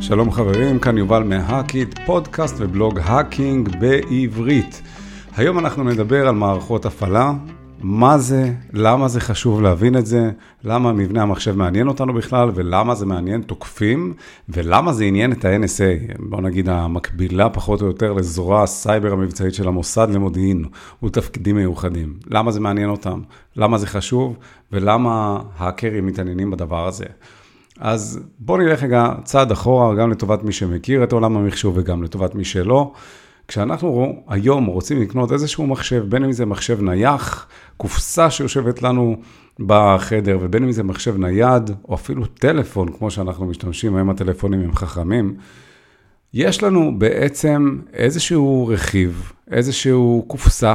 שלום 0.00 0.32
חברים, 0.32 0.78
כאן 0.78 0.98
יובל 0.98 1.22
מהאקיט, 1.22 1.98
פודקאסט 2.06 2.56
ובלוג 2.58 2.98
hacking 3.04 3.76
בעברית. 3.80 4.82
היום 5.36 5.58
אנחנו 5.58 5.84
נדבר 5.84 6.28
על 6.28 6.34
מערכות 6.34 6.86
הפעלה, 6.86 7.32
מה 7.86 8.18
זה, 8.18 8.52
למה 8.72 9.08
זה 9.08 9.20
חשוב 9.20 9.62
להבין 9.62 9.96
את 9.96 10.06
זה, 10.06 10.30
למה 10.64 10.92
מבנה 10.92 11.22
המחשב 11.22 11.56
מעניין 11.56 11.88
אותנו 11.88 12.14
בכלל, 12.14 12.50
ולמה 12.54 12.94
זה 12.94 13.06
מעניין 13.06 13.42
תוקפים, 13.42 14.14
ולמה 14.48 14.92
זה 14.92 15.04
עניין 15.04 15.32
את 15.32 15.44
ה-NSA, 15.44 16.16
בוא 16.18 16.40
נגיד 16.40 16.68
המקבילה 16.68 17.50
פחות 17.50 17.82
או 17.82 17.86
יותר 17.86 18.12
לזרוע 18.12 18.62
הסייבר 18.62 19.12
המבצעית 19.12 19.54
של 19.54 19.68
המוסד 19.68 20.08
למודיעין 20.10 20.64
ותפקידים 21.02 21.56
מיוחדים. 21.56 22.18
למה 22.26 22.50
זה 22.50 22.60
מעניין 22.60 22.90
אותם, 22.90 23.20
למה 23.56 23.78
זה 23.78 23.86
חשוב, 23.86 24.36
ולמה 24.72 25.40
האקרים 25.56 26.06
מתעניינים 26.06 26.50
בדבר 26.50 26.86
הזה. 26.86 27.04
אז 27.80 28.20
בואו 28.38 28.58
נלך 28.58 28.82
רגע 28.82 29.08
צעד 29.24 29.52
אחורה, 29.52 29.94
גם 29.94 30.10
לטובת 30.10 30.42
מי 30.42 30.52
שמכיר 30.52 31.04
את 31.04 31.12
עולם 31.12 31.36
המחשוב 31.36 31.74
וגם 31.78 32.02
לטובת 32.02 32.34
מי 32.34 32.44
שלא. 32.44 32.92
כשאנחנו 33.48 34.22
היום 34.28 34.66
רוצים 34.66 35.02
לקנות 35.02 35.32
איזשהו 35.32 35.66
מחשב, 35.66 36.04
בין 36.08 36.24
אם 36.24 36.32
זה 36.32 36.46
מחשב 36.46 36.82
נייח, 36.82 37.46
קופסה 37.76 38.30
שיושבת 38.30 38.82
לנו 38.82 39.16
בחדר, 39.60 40.38
ובין 40.40 40.64
אם 40.64 40.72
זה 40.72 40.82
מחשב 40.82 41.16
נייד, 41.16 41.70
או 41.88 41.94
אפילו 41.94 42.26
טלפון, 42.26 42.92
כמו 42.92 43.10
שאנחנו 43.10 43.46
משתמשים, 43.46 43.96
היום 43.96 44.10
הטלפונים 44.10 44.60
הם 44.60 44.74
חכמים, 44.74 45.36
יש 46.34 46.62
לנו 46.62 46.98
בעצם 46.98 47.78
איזשהו 47.92 48.66
רכיב, 48.66 49.32
איזשהו 49.50 50.24
קופסה, 50.26 50.74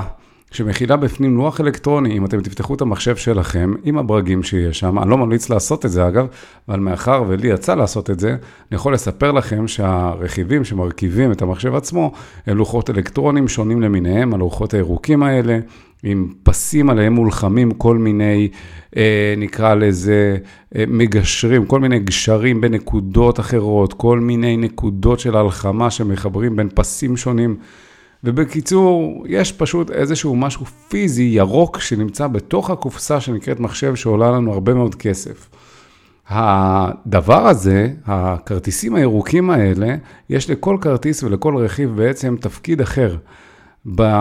שמכילה 0.52 0.98
בפנים 0.98 1.38
לוח 1.38 1.62
אלקטרוני, 1.62 2.18
אם 2.18 2.26
אתם 2.26 2.42
תפתחו 2.42 2.74
את 2.74 2.82
המחשב 2.82 3.16
שלכם, 3.16 3.74
עם 3.84 3.98
הברגים 3.98 4.44
שיש 4.44 4.80
שם, 4.80 5.00
אני 5.00 5.10
לא 5.10 5.18
ממליץ 5.18 5.50
לעשות 5.50 5.86
את 5.86 5.92
זה 5.92 6.08
אגב, 6.08 6.28
אבל 6.68 6.80
מאחר 6.80 7.24
ולי 7.28 7.48
יצא 7.48 7.76
לעשות 7.76 8.10
את 8.10 8.20
זה, 8.20 8.30
אני 8.30 8.76
יכול 8.76 8.94
לספר 8.94 9.32
לכם 9.32 9.68
שהרכיבים 9.68 10.64
שמרכיבים 10.64 11.32
את 11.32 11.42
המחשב 11.42 11.76
עצמו, 11.76 12.12
הם 12.48 12.58
לוחות 12.58 12.90
אלקטרונים 12.90 13.48
שונים 13.48 13.82
למיניהם, 13.82 14.34
הלוחות 14.34 14.74
הירוקים 14.74 15.24
האלה, 15.24 15.60
עם 16.04 16.34
פסים 16.44 16.90
עליהם 16.90 17.14
מולחמים 17.14 17.72
כל 17.72 17.98
מיני, 17.98 18.50
אה, 18.98 19.34
נקרא 19.38 19.76
לזה, 19.76 20.38
אה, 20.76 20.84
מגשרים, 20.88 21.66
כל 21.66 21.80
מיני 21.80 22.00
גשרים 22.00 22.62
בין 22.62 22.74
נקודות 22.74 23.40
אחרות, 23.40 23.94
כל 23.94 24.20
מיני 24.20 24.58
נקודות 24.58 25.20
של 25.20 25.38
הלחמה 25.38 25.92
שמחברים 25.92 26.56
בין 26.56 26.70
פסים 26.76 27.18
שונים. 27.18 27.58
ובקיצור, 28.24 29.24
יש 29.28 29.52
פשוט 29.52 29.92
איזשהו 29.92 30.36
משהו 30.36 30.66
פיזי 30.66 31.24
ירוק 31.24 31.80
שנמצא 31.80 32.28
בתוך 32.28 32.70
הקופסה 32.70 33.22
שנקראת 33.22 33.60
מחשב 33.60 33.96
שעולה 33.96 34.32
לנו 34.32 34.54
הרבה 34.54 34.74
מאוד 34.74 34.96
כסף. 34.96 35.50
הדבר 36.30 37.48
הזה, 37.48 37.90
הכרטיסים 38.06 38.96
הירוקים 38.96 39.50
האלה, 39.50 39.96
יש 40.30 40.50
לכל 40.50 40.78
כרטיס 40.82 41.24
ולכל 41.24 41.58
רכיב 41.58 41.90
בעצם 41.96 42.36
תפקיד 42.42 42.82
אחר 42.82 43.18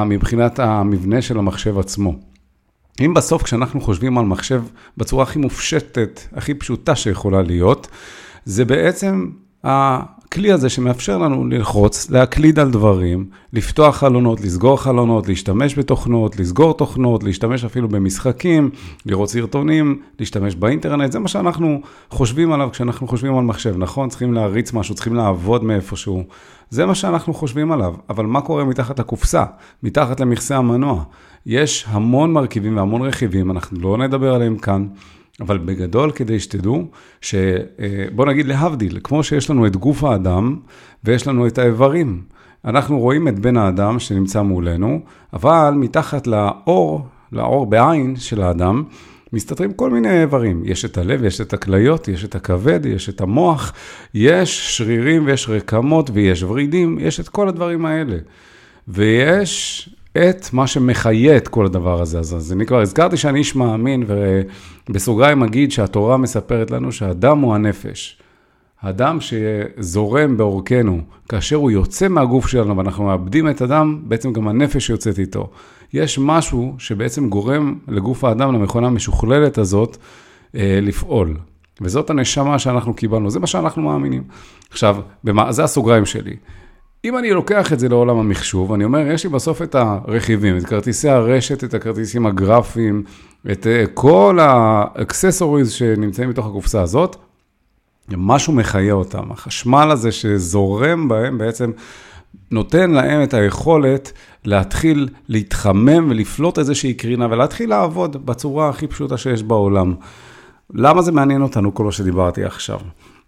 מבחינת 0.07 0.59
המבנה 0.59 1.23
של 1.23 1.39
המחשב 1.39 1.79
עצמו. 1.79 2.15
אם 3.01 3.15
בסוף 3.15 3.43
כשאנחנו 3.43 3.81
חושבים 3.81 4.19
על 4.19 4.25
מחשב 4.25 4.63
בצורה 4.97 5.23
הכי 5.23 5.39
מופשטת, 5.39 6.21
הכי 6.33 6.55
פשוטה 6.55 6.97
שיכולה 6.97 7.43
להיות, 7.43 7.89
זה 8.45 8.65
בעצם 8.65 9.31
הכלי 10.29 10.53
הזה 10.53 10.69
שמאפשר 10.69 11.19
לנו 11.19 11.47
ללחוץ, 11.47 12.11
להקליד 12.11 12.59
על 12.59 12.71
דברים, 12.71 13.27
לפתוח 13.53 13.97
חלונות, 13.97 14.41
לסגור 14.41 14.81
חלונות, 14.83 15.29
להשתמש 15.29 15.79
בתוכנות, 15.79 16.37
לסגור 16.37 16.75
תוכנות, 16.75 17.25
להשתמש 17.25 17.65
אפילו 17.65 17.89
במשחקים, 17.89 18.71
לראות 19.07 19.31
סרטונים, 19.31 20.03
להשתמש 20.19 20.55
באינטרנט, 20.55 21.13
זה 21.13 21.19
מה 21.19 21.29
שאנחנו 21.29 21.81
חושבים 22.11 22.53
עליו 22.53 22.69
כשאנחנו 22.73 23.09
חושבים 23.09 23.39
על 23.39 23.45
מחשב, 23.45 23.75
נכון? 23.79 24.09
צריכים 24.09 24.35
להריץ 24.35 24.73
משהו, 24.73 24.95
צריכים 24.95 25.15
לעבוד 25.15 25.65
מאיפשהו. 25.65 26.25
זה 26.71 26.87
מה 26.87 26.95
שאנחנו 26.95 27.35
חושבים 27.35 27.73
עליו, 27.73 27.95
אבל 28.11 28.27
מה 28.27 28.41
קורה 28.41 28.65
מתחת 28.65 28.99
לקופסה, 28.99 29.45
מתחת 29.83 30.21
למכסה 30.21 30.57
המנוע? 30.57 31.05
יש 31.47 31.85
המון 31.89 32.33
מרכיבים 32.33 32.77
והמון 32.77 33.03
רכיבים, 33.03 33.51
אנחנו 33.51 33.81
לא 33.81 33.99
נדבר 33.99 34.35
עליהם 34.35 34.59
כאן. 34.59 34.87
אבל 35.41 35.59
בגדול, 35.59 36.11
כדי 36.11 36.41
שתדעו, 36.41 36.85
שבוא 37.21 38.27
נגיד 38.27 38.47
להבדיל, 38.47 38.99
כמו 39.05 39.23
שיש 39.23 39.51
לנו 39.51 39.67
את 39.67 39.77
גוף 39.77 40.05
האדם 40.05 40.57
ויש 41.05 41.27
לנו 41.27 41.47
את 41.47 41.59
האיברים. 41.59 42.23
אנחנו 42.65 42.99
רואים 42.99 43.29
את 43.29 43.39
בן 43.39 43.57
האדם 43.57 43.99
שנמצא 43.99 44.43
מולנו, 44.43 45.01
אבל 45.33 45.75
מתחת 45.77 46.27
לאור, 46.27 47.07
לאור 47.33 47.67
בעין 47.67 48.17
של 48.17 48.43
האדם, 48.43 48.85
מסתתרים 49.33 49.73
כל 49.73 49.91
מיני 49.91 50.21
איברים. 50.21 50.63
יש 50.65 50.85
את 50.85 50.99
הלב, 50.99 51.25
יש 51.25 51.41
את 51.41 51.53
הכליות, 51.53 52.09
יש 52.09 52.25
את 52.25 52.35
הכבד, 52.35 52.87
יש 52.87 53.09
את 53.09 53.21
המוח, 53.21 53.73
יש 54.15 54.77
שרירים 54.77 55.27
ויש 55.27 55.49
רקמות 55.49 56.11
ויש 56.13 56.43
ורידים, 56.43 56.99
יש 57.01 57.21
את 57.21 57.29
כל 57.29 57.49
הדברים 57.49 57.87
האלה. 57.87 58.17
ויש 58.89 59.89
את 60.13 60.53
מה 60.53 60.67
שמחיה 60.67 61.37
את 61.37 61.49
כל 61.49 61.67
הדבר 61.67 62.03
הזה. 62.03 62.19
אז 62.19 62.53
אני 62.53 62.67
כבר 62.67 62.81
הזכרתי 62.81 63.17
שאני 63.17 63.39
איש 63.39 63.57
מאמין, 63.57 64.05
ובסוגריים 64.89 65.43
אגיד 65.43 65.73
שהתורה 65.73 66.17
מספרת 66.17 66.71
לנו 66.71 66.93
שהדם 66.93 67.39
הוא 67.39 67.55
הנפש. 67.55 68.19
הדם 68.83 69.19
שזורם 69.21 70.37
בעורקנו, 70.37 71.01
כאשר 71.29 71.57
הוא 71.57 71.71
יוצא 71.71 72.09
מהגוף 72.09 72.47
שלנו 72.47 72.77
ואנחנו 72.77 73.05
מאבדים 73.05 73.51
את 73.51 73.61
הדם, 73.61 74.01
בעצם 74.03 74.33
גם 74.33 74.49
הנפש 74.49 74.91
יוצאת 74.91 75.19
איתו. 75.19 75.51
יש 75.93 76.19
משהו 76.19 76.75
שבעצם 76.79 77.29
גורם 77.29 77.79
לגוף 77.89 78.25
האדם, 78.25 78.55
למכונה 78.55 78.87
המשוכללת 78.87 79.59
הזאת, 79.59 79.97
אה, 80.55 80.79
לפעול. 80.83 81.37
וזאת 81.81 82.11
הנשמה 82.11 82.59
שאנחנו 82.59 82.95
קיבלנו, 82.95 83.31
זה 83.31 83.41
מה 83.41 83.47
שאנחנו 83.47 83.83
מאמינים. 83.83 84.23
עכשיו, 84.71 84.97
במה, 85.25 85.53
זה 85.53 85.65
הסוגריים 85.65 86.07
שלי. 86.07 86.37
אם 87.05 87.19
אני 87.19 87.31
לוקח 87.31 87.73
את 87.73 87.79
זה 87.79 87.89
לעולם 87.89 88.17
המחשוב, 88.17 88.73
אני 88.73 88.85
אומר, 88.85 89.07
יש 89.07 89.25
לי 89.25 89.31
בסוף 89.31 89.63
את 89.63 89.75
הרכיבים, 89.75 90.57
את 90.57 90.67
כרטיסי 90.67 91.09
הרשת, 91.09 91.65
את 91.65 91.75
הכרטיסים 91.75 92.27
הגרפיים, 92.27 93.03
את 93.53 93.67
אה, 93.67 93.85
כל 93.95 94.39
האקססוריז 94.41 95.71
שנמצאים 95.71 96.31
בתוך 96.31 96.47
הקופסה 96.47 96.83
הזאת, 96.83 97.17
משהו 98.09 98.53
מחיה 98.53 98.93
אותם. 98.93 99.33
החשמל 99.33 99.89
הזה 99.91 100.13
שזורם 100.13 101.09
בהם 101.09 101.39
בעצם 101.39 101.71
נותן 102.51 102.91
להם 102.91 103.23
את 103.23 103.35
היכולת 103.35 104.13
להתחיל 104.45 105.09
להתחמם 105.29 106.11
ולפלוט 106.11 106.59
איזושהי 106.59 106.95
קרינה 106.95 107.27
ולהתחיל 107.31 107.71
לעבוד 107.71 108.27
בצורה 108.27 108.69
הכי 108.69 108.87
פשוטה 108.87 109.17
שיש 109.17 109.43
בעולם. 109.43 109.95
למה 110.75 111.03
זה 111.03 111.13
מעניין 111.13 111.43
אותנו, 111.43 111.75
כל 111.75 111.85
מה 111.85 111.93
שדיברתי 111.93 112.45
עכשיו? 112.45 112.79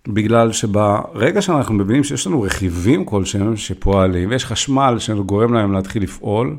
בגלל 0.09 0.53
שברגע 0.53 1.43
שאנחנו 1.43 1.75
מבינים 1.75 2.05
שיש 2.05 2.27
לנו 2.27 2.43
רכיבים 2.43 3.05
כלשהם 3.05 3.57
שפועלים, 3.57 4.31
ויש 4.31 4.45
חשמל 4.45 4.97
שגורם 4.99 5.55
להם 5.55 5.73
להתחיל 5.73 6.03
לפעול, 6.03 6.57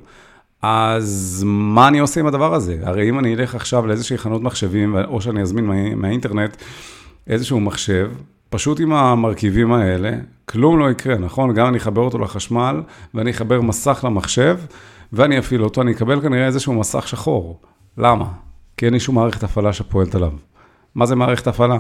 אז 0.62 1.44
מה 1.48 1.88
אני 1.88 2.00
עושה 2.00 2.20
עם 2.20 2.28
הדבר 2.28 2.54
הזה? 2.54 2.78
הרי 2.84 3.10
אם 3.10 3.20
אני 3.20 3.36
אלך 3.36 3.56
עכשיו 3.56 3.88
לאיזושהי 3.88 4.18
חנות 4.18 4.42
מחשבים, 4.42 4.96
או 5.08 5.22
שאני 5.22 5.42
אזמין 5.42 5.66
מה, 5.66 5.96
מהאינטרנט 5.96 6.58
איזשהו 7.28 7.60
מחשב, 7.60 8.12
פשוט 8.50 8.80
עם 8.80 8.94
המרכיבים 8.94 9.74
האלה, 9.74 10.12
כלום 10.46 10.80
לא 10.80 10.92
יקרה, 10.92 11.18
נכון? 11.18 11.54
גם 11.54 11.68
אני 11.68 11.78
אחבר 11.78 12.02
אותו 12.02 12.20
לחשמל, 12.20 12.82
ואני 13.14 13.32
אחבר 13.32 13.62
מסך 13.62 14.02
למחשב, 14.04 14.58
ואני 15.14 15.40
אפעיל 15.40 15.64
אותו, 15.64 15.82
אני 15.82 15.92
אקבל 15.92 16.22
כנראה 16.22 16.46
איזשהו 16.46 16.74
מסך 16.74 17.08
שחור. 17.08 17.62
למה? 17.98 18.26
כי 18.78 18.86
אין 18.86 18.94
לי 18.94 19.00
שום 19.00 19.16
מערכת 19.16 19.44
הפעלה 19.44 19.74
שפועלת 19.74 20.16
עליו. 20.16 20.32
מה 20.96 21.06
זה 21.06 21.16
מערכת 21.16 21.48
הפעלה? 21.48 21.78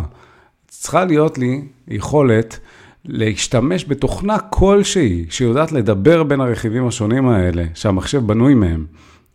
צריכה 0.72 1.06
להיות 1.06 1.38
לי 1.38 1.62
יכולת 1.88 2.59
להשתמש 3.06 3.86
בתוכנה 3.88 4.40
כלשהי, 4.40 5.26
שיודעת 5.30 5.72
לדבר 5.72 6.24
בין 6.24 6.42
הרכיבים 6.42 6.88
השונים 6.88 7.28
האלה, 7.28 7.64
שהמחשב 7.74 8.28
בנוי 8.28 8.54
מהם, 8.54 8.86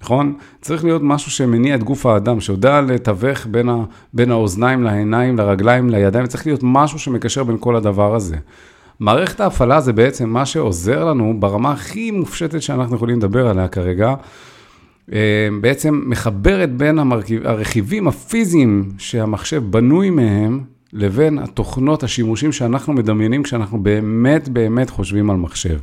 נכון? 0.03 0.37
צריך 0.61 0.85
להיות 0.85 1.03
משהו 1.05 1.31
שמניע 1.31 1.75
את 1.75 1.83
גוף 1.83 2.07
האדם, 2.07 2.41
שיודע 2.41 2.81
לתווך 2.81 3.47
בין, 3.47 3.69
ה, 3.69 3.85
בין 4.13 4.31
האוזניים 4.31 4.83
לעיניים, 4.83 5.39
לרגליים, 5.39 5.91
לידיים, 5.91 6.27
צריך 6.27 6.47
להיות 6.47 6.61
משהו 6.63 6.99
שמקשר 6.99 7.45
בין 7.45 7.57
כל 7.61 7.77
הדבר 7.77 8.15
הזה. 8.15 8.37
מערכת 9.01 9.41
ההפעלה 9.41 9.81
זה 9.81 9.93
בעצם 9.93 10.29
מה 10.29 10.47
שעוזר 10.47 11.05
לנו 11.05 11.35
ברמה 11.39 11.73
הכי 11.73 12.11
מופשטת 12.11 12.63
שאנחנו 12.63 12.97
יכולים 12.97 13.19
לדבר 13.19 13.49
עליה 13.49 13.69
כרגע, 13.69 14.15
אה, 15.13 15.49
בעצם 15.61 16.03
מחברת 16.07 16.77
בין 16.77 16.99
המרכיב, 16.99 17.47
הרכיבים 17.47 18.09
הפיזיים 18.09 18.89
שהמחשב 18.99 19.63
בנוי 19.71 20.11
מהם, 20.11 20.76
לבין 20.97 21.39
התוכנות, 21.39 22.03
השימושים 22.03 22.53
שאנחנו 22.53 22.93
מדמיינים 22.93 23.43
כשאנחנו 23.43 23.83
באמת 23.83 24.49
באמת 24.49 24.91
חושבים 24.91 25.31
על 25.31 25.37
מחשב. 25.37 25.79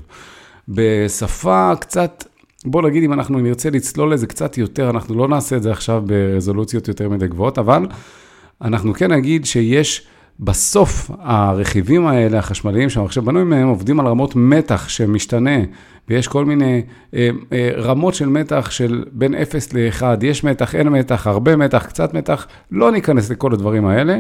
בשפה 0.69 1.71
קצת, 1.79 2.23
בוא 2.65 2.81
נגיד 2.81 3.03
אם 3.03 3.13
אנחנו 3.13 3.39
נרצה 3.39 3.69
לצלול 3.69 4.13
לזה 4.13 4.27
קצת 4.27 4.57
יותר, 4.57 4.89
אנחנו 4.89 5.15
לא 5.15 5.27
נעשה 5.27 5.57
את 5.57 5.63
זה 5.63 5.71
עכשיו 5.71 6.03
ברזולוציות 6.05 6.87
יותר 6.87 7.09
מדי 7.09 7.27
גבוהות, 7.27 7.57
אבל 7.57 7.87
אנחנו 8.61 8.93
כן 8.93 9.11
נגיד 9.11 9.45
שיש 9.45 10.07
בסוף 10.39 11.11
הרכיבים 11.19 12.07
האלה, 12.07 12.39
החשמליים 12.39 12.89
שהמחשב 12.89 13.25
בנוי 13.25 13.43
מהם, 13.43 13.67
עובדים 13.67 13.99
על 13.99 14.07
רמות 14.07 14.35
מתח 14.35 14.89
שמשתנה, 14.89 15.59
ויש 16.09 16.27
כל 16.27 16.45
מיני 16.45 16.81
אה, 17.13 17.29
אה, 17.53 17.69
רמות 17.77 18.13
של 18.13 18.29
מתח 18.29 18.71
של 18.71 19.03
בין 19.11 19.35
0 19.35 19.73
ל-1, 19.73 20.03
יש 20.21 20.43
מתח, 20.43 20.75
אין 20.75 20.87
מתח, 20.87 21.27
הרבה 21.27 21.55
מתח, 21.55 21.85
קצת 21.85 22.13
מתח, 22.13 22.47
לא 22.71 22.91
ניכנס 22.91 23.29
לכל 23.29 23.53
הדברים 23.53 23.85
האלה, 23.85 24.19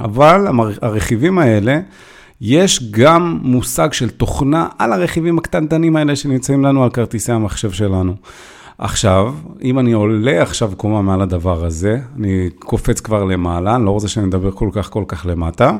אבל 0.00 0.46
הרכיבים 0.82 1.38
האלה, 1.38 1.80
יש 2.40 2.90
גם 2.90 3.38
מושג 3.42 3.92
של 3.92 4.10
תוכנה 4.10 4.68
על 4.78 4.92
הרכיבים 4.92 5.38
הקטנטנים 5.38 5.96
האלה 5.96 6.16
שנמצאים 6.16 6.64
לנו 6.64 6.84
על 6.84 6.90
כרטיסי 6.90 7.32
המחשב 7.32 7.70
שלנו. 7.70 8.14
עכשיו, 8.78 9.34
אם 9.62 9.78
אני 9.78 9.92
עולה 9.92 10.42
עכשיו 10.42 10.72
קומה 10.76 11.02
מעל 11.02 11.20
הדבר 11.20 11.64
הזה, 11.64 11.98
אני 12.16 12.50
קופץ 12.58 13.00
כבר 13.00 13.24
למעלה, 13.24 13.76
אני 13.76 13.84
לא 13.84 13.90
רוצה 13.90 14.08
שאני 14.08 14.26
אדבר 14.26 14.50
כל 14.50 14.68
כך 14.72 14.90
כל 14.90 15.04
כך 15.08 15.26
למטה. 15.26 15.76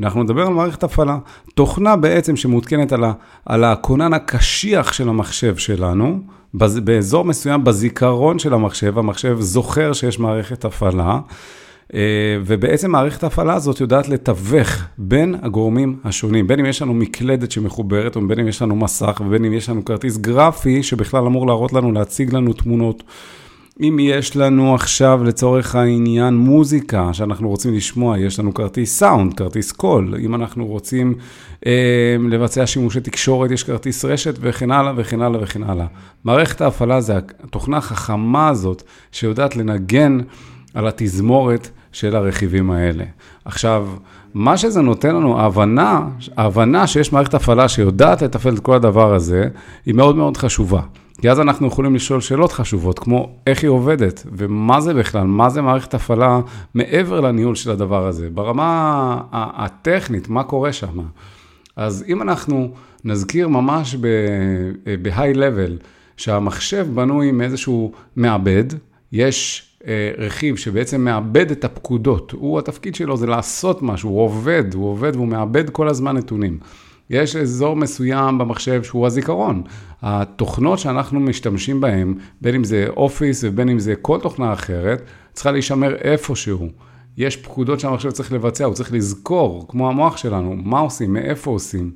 אנחנו 0.00 0.22
נדבר 0.22 0.46
על 0.46 0.52
מערכת 0.52 0.82
הפעלה. 0.82 1.18
תוכנה 1.54 1.96
בעצם 1.96 2.36
שמעודכנת 2.36 2.92
על, 2.92 3.04
ה, 3.04 3.12
על 3.46 3.64
הכונן 3.64 4.12
הקשיח 4.12 4.92
של 4.92 5.08
המחשב 5.08 5.56
שלנו, 5.56 6.20
בז, 6.54 6.78
באזור 6.78 7.24
מסוים 7.24 7.64
בזיכרון 7.64 8.38
של 8.38 8.54
המחשב, 8.54 8.98
המחשב 8.98 9.36
זוכר 9.40 9.92
שיש 9.92 10.18
מערכת 10.18 10.64
הפעלה. 10.64 11.18
אה, 11.94 12.00
ובעצם 12.46 12.90
מערכת 12.90 13.24
ההפעלה 13.24 13.54
הזאת 13.54 13.80
יודעת 13.80 14.08
לתווך 14.08 14.68
בין 14.98 15.34
הגורמים 15.42 15.96
השונים, 16.04 16.46
בין 16.46 16.60
אם 16.60 16.66
יש 16.66 16.82
לנו 16.82 16.94
מקלדת 16.94 17.50
שמחוברת, 17.50 18.16
או 18.16 18.28
בין 18.28 18.40
אם 18.40 18.48
יש 18.48 18.62
לנו 18.62 18.76
מסך, 18.76 19.22
ובין 19.26 19.44
אם 19.44 19.52
יש 19.52 19.68
לנו 19.68 19.84
כרטיס 19.84 20.16
גרפי 20.16 20.82
שבכלל 20.82 21.26
אמור 21.26 21.46
להראות 21.46 21.72
לנו, 21.72 21.92
להציג 21.92 22.34
לנו 22.34 22.52
תמונות. 22.52 23.02
אם 23.80 23.98
יש 24.00 24.36
לנו 24.36 24.74
עכשיו 24.74 25.24
לצורך 25.24 25.74
העניין 25.74 26.34
מוזיקה 26.34 27.12
שאנחנו 27.12 27.48
רוצים 27.48 27.74
לשמוע, 27.74 28.18
יש 28.18 28.38
לנו 28.38 28.54
כרטיס 28.54 28.98
סאונד, 28.98 29.34
כרטיס 29.34 29.72
קול, 29.72 30.14
אם 30.20 30.34
אנחנו 30.34 30.66
רוצים 30.66 31.14
אה, 31.66 32.16
לבצע 32.28 32.66
שימושי 32.66 33.00
תקשורת, 33.00 33.50
יש 33.50 33.62
כרטיס 33.62 34.04
רשת 34.04 34.34
וכן 34.40 34.70
הלאה 34.70 34.92
וכן 34.96 35.22
הלאה 35.22 35.42
וכן 35.42 35.62
הלאה. 35.62 35.86
מערכת 36.24 36.60
ההפעלה 36.60 37.00
זה 37.00 37.18
התוכנה 37.44 37.76
החכמה 37.76 38.48
הזאת 38.48 38.82
שיודעת 39.12 39.56
לנגן 39.56 40.18
על 40.74 40.88
התזמורת 40.88 41.68
של 41.92 42.16
הרכיבים 42.16 42.70
האלה. 42.70 43.04
עכשיו, 43.44 43.88
מה 44.34 44.56
שזה 44.56 44.80
נותן 44.80 45.14
לנו, 45.14 45.40
ההבנה, 45.40 46.08
ההבנה 46.36 46.86
שיש 46.86 47.12
מערכת 47.12 47.34
הפעלה 47.34 47.68
שיודעת 47.68 48.22
לתפעל 48.22 48.54
את 48.54 48.60
כל 48.60 48.74
הדבר 48.74 49.14
הזה, 49.14 49.48
היא 49.86 49.94
מאוד 49.94 50.16
מאוד 50.16 50.36
חשובה. 50.36 50.80
כי 51.20 51.30
אז 51.30 51.40
אנחנו 51.40 51.66
יכולים 51.66 51.94
לשאול 51.94 52.20
שאלות 52.20 52.52
חשובות, 52.52 52.98
כמו 52.98 53.36
איך 53.46 53.62
היא 53.62 53.70
עובדת, 53.70 54.26
ומה 54.32 54.80
זה 54.80 54.94
בכלל, 54.94 55.26
מה 55.26 55.50
זה 55.50 55.62
מערכת 55.62 55.94
הפעלה 55.94 56.40
מעבר 56.74 57.20
לניהול 57.20 57.54
של 57.54 57.70
הדבר 57.70 58.06
הזה, 58.06 58.28
ברמה 58.30 59.20
הטכנית, 59.32 60.28
מה 60.28 60.44
קורה 60.44 60.72
שם. 60.72 60.98
אז 61.76 62.04
אם 62.08 62.22
אנחנו 62.22 62.70
נזכיר 63.04 63.48
ממש 63.48 63.94
ב-high 63.94 65.36
level, 65.36 65.84
שהמחשב 66.16 66.86
בנוי 66.94 67.32
מאיזשהו 67.32 67.92
מעבד, 68.16 68.64
יש 69.12 69.69
רכיב 70.18 70.56
שבעצם 70.56 71.00
מאבד 71.00 71.50
את 71.50 71.64
הפקודות, 71.64 72.32
הוא, 72.32 72.58
התפקיד 72.58 72.94
שלו 72.94 73.16
זה 73.16 73.26
לעשות 73.26 73.82
משהו, 73.82 74.10
הוא 74.10 74.20
עובד, 74.20 74.74
הוא 74.74 74.90
עובד 74.90 75.16
והוא 75.16 75.28
מאבד 75.28 75.70
כל 75.70 75.88
הזמן 75.88 76.16
נתונים. 76.16 76.58
יש 77.10 77.36
אזור 77.36 77.76
מסוים 77.76 78.38
במחשב 78.38 78.82
שהוא 78.82 79.06
הזיכרון. 79.06 79.62
התוכנות 80.02 80.78
שאנחנו 80.78 81.20
משתמשים 81.20 81.80
בהן, 81.80 82.14
בין 82.40 82.54
אם 82.54 82.64
זה 82.64 82.86
אופיס 82.96 83.44
ובין 83.44 83.68
אם 83.68 83.78
זה 83.78 83.94
כל 83.96 84.18
תוכנה 84.20 84.52
אחרת, 84.52 85.02
צריכה 85.32 85.50
להישמר 85.50 85.96
איפשהו. 85.96 86.68
יש 87.16 87.36
פקודות 87.36 87.80
שהמחשב 87.80 88.10
צריך 88.10 88.32
לבצע, 88.32 88.64
הוא 88.64 88.74
צריך 88.74 88.92
לזכור, 88.92 89.66
כמו 89.68 89.88
המוח 89.88 90.16
שלנו, 90.16 90.56
מה 90.56 90.78
עושים, 90.80 91.12
מאיפה 91.12 91.50
עושים. 91.50 91.90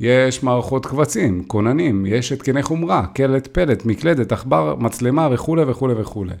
יש 0.00 0.42
מערכות 0.42 0.86
קבצים, 0.86 1.44
כוננים, 1.46 2.06
יש 2.06 2.32
התקני 2.32 2.62
חומרה, 2.62 3.06
קלט 3.06 3.46
פלט, 3.46 3.84
מקלדת, 3.84 4.32
עכבר, 4.32 4.74
מצלמה 4.78 5.28
וכולי 5.32 5.62
וכולי 5.66 5.94
וכולי. 5.96 6.34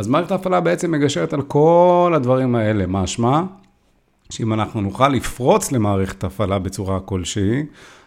אז 0.00 0.08
מערכת 0.08 0.30
ההפעלה 0.30 0.60
בעצם 0.60 0.90
מגשרת 0.90 1.32
על 1.32 1.42
כל 1.42 2.12
הדברים 2.16 2.54
האלה, 2.54 2.86
משמע 2.86 3.42
שאם 4.30 4.52
אנחנו 4.52 4.80
נוכל 4.80 5.08
לפרוץ 5.08 5.72
למערכת 5.72 6.24
הפעלה 6.24 6.58
בצורה 6.58 7.00
כלשהי, 7.00 7.62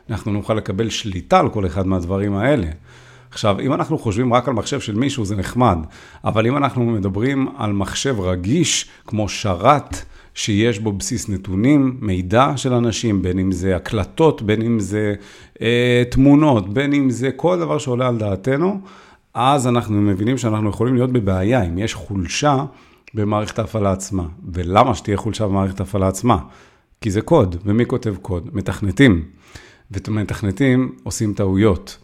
אנחנו 0.10 0.32
נוכל 0.32 0.54
לקבל 0.54 0.90
שליטה 0.90 1.40
על 1.40 1.50
כל 1.50 1.66
אחד 1.66 1.88
מהדברים 1.88 2.36
האלה. 2.36 2.68
עכשיו, 3.32 3.60
אם 3.60 3.74
אנחנו 3.74 3.98
חושבים 3.98 4.34
רק 4.34 4.48
על 4.48 4.54
מחשב 4.54 4.80
של 4.80 4.96
מישהו, 4.96 5.26
זה 5.26 5.36
נחמד, 5.36 5.78
אבל 6.24 6.48
אם 6.48 6.58
אנחנו 6.58 6.86
מדברים 6.86 7.48
על 7.58 7.74
מחשב 7.74 8.20
רגיש, 8.20 8.90
כמו 9.06 9.30
שרת, 9.30 9.98
שיש 10.34 10.80
בו 10.80 10.92
בסיס 10.92 11.30
נתונים, 11.30 11.98
מידע 12.02 12.52
של 12.56 12.74
אנשים, 12.74 13.22
בין 13.22 13.40
אם 13.40 13.52
זה 13.52 13.76
הקלטות, 13.76 14.42
בין 14.42 14.62
אם 14.62 14.80
זה 14.80 15.16
אה, 15.62 16.04
תמונות, 16.12 16.74
בין 16.74 16.94
אם 16.94 17.10
זה 17.10 17.32
כל 17.32 17.60
דבר 17.60 17.78
שעולה 17.78 18.08
על 18.08 18.18
דעתנו, 18.18 18.82
אז 19.34 19.68
אנחנו 19.68 20.02
מבינים 20.02 20.38
שאנחנו 20.38 20.70
יכולים 20.70 20.96
להיות 20.96 21.12
בבעיה, 21.12 21.64
אם 21.64 21.78
יש 21.78 21.94
חולשה 21.94 22.66
במערכת 23.14 23.60
ההפעלה 23.60 23.92
עצמה. 23.92 24.26
ולמה 24.54 24.96
שתהיה 24.96 25.18
חולשה 25.18 25.48
במערכת 25.48 25.80
ההפעלה 25.80 26.08
עצמה? 26.08 26.38
כי 27.02 27.12
זה 27.12 27.22
קוד, 27.22 27.56
ומי 27.66 27.86
כותב 27.86 28.16
קוד? 28.22 28.50
מתכנתים. 28.54 29.24
ומתכנתים 30.08 30.96
עושים 31.04 31.34
טעויות, 31.34 31.98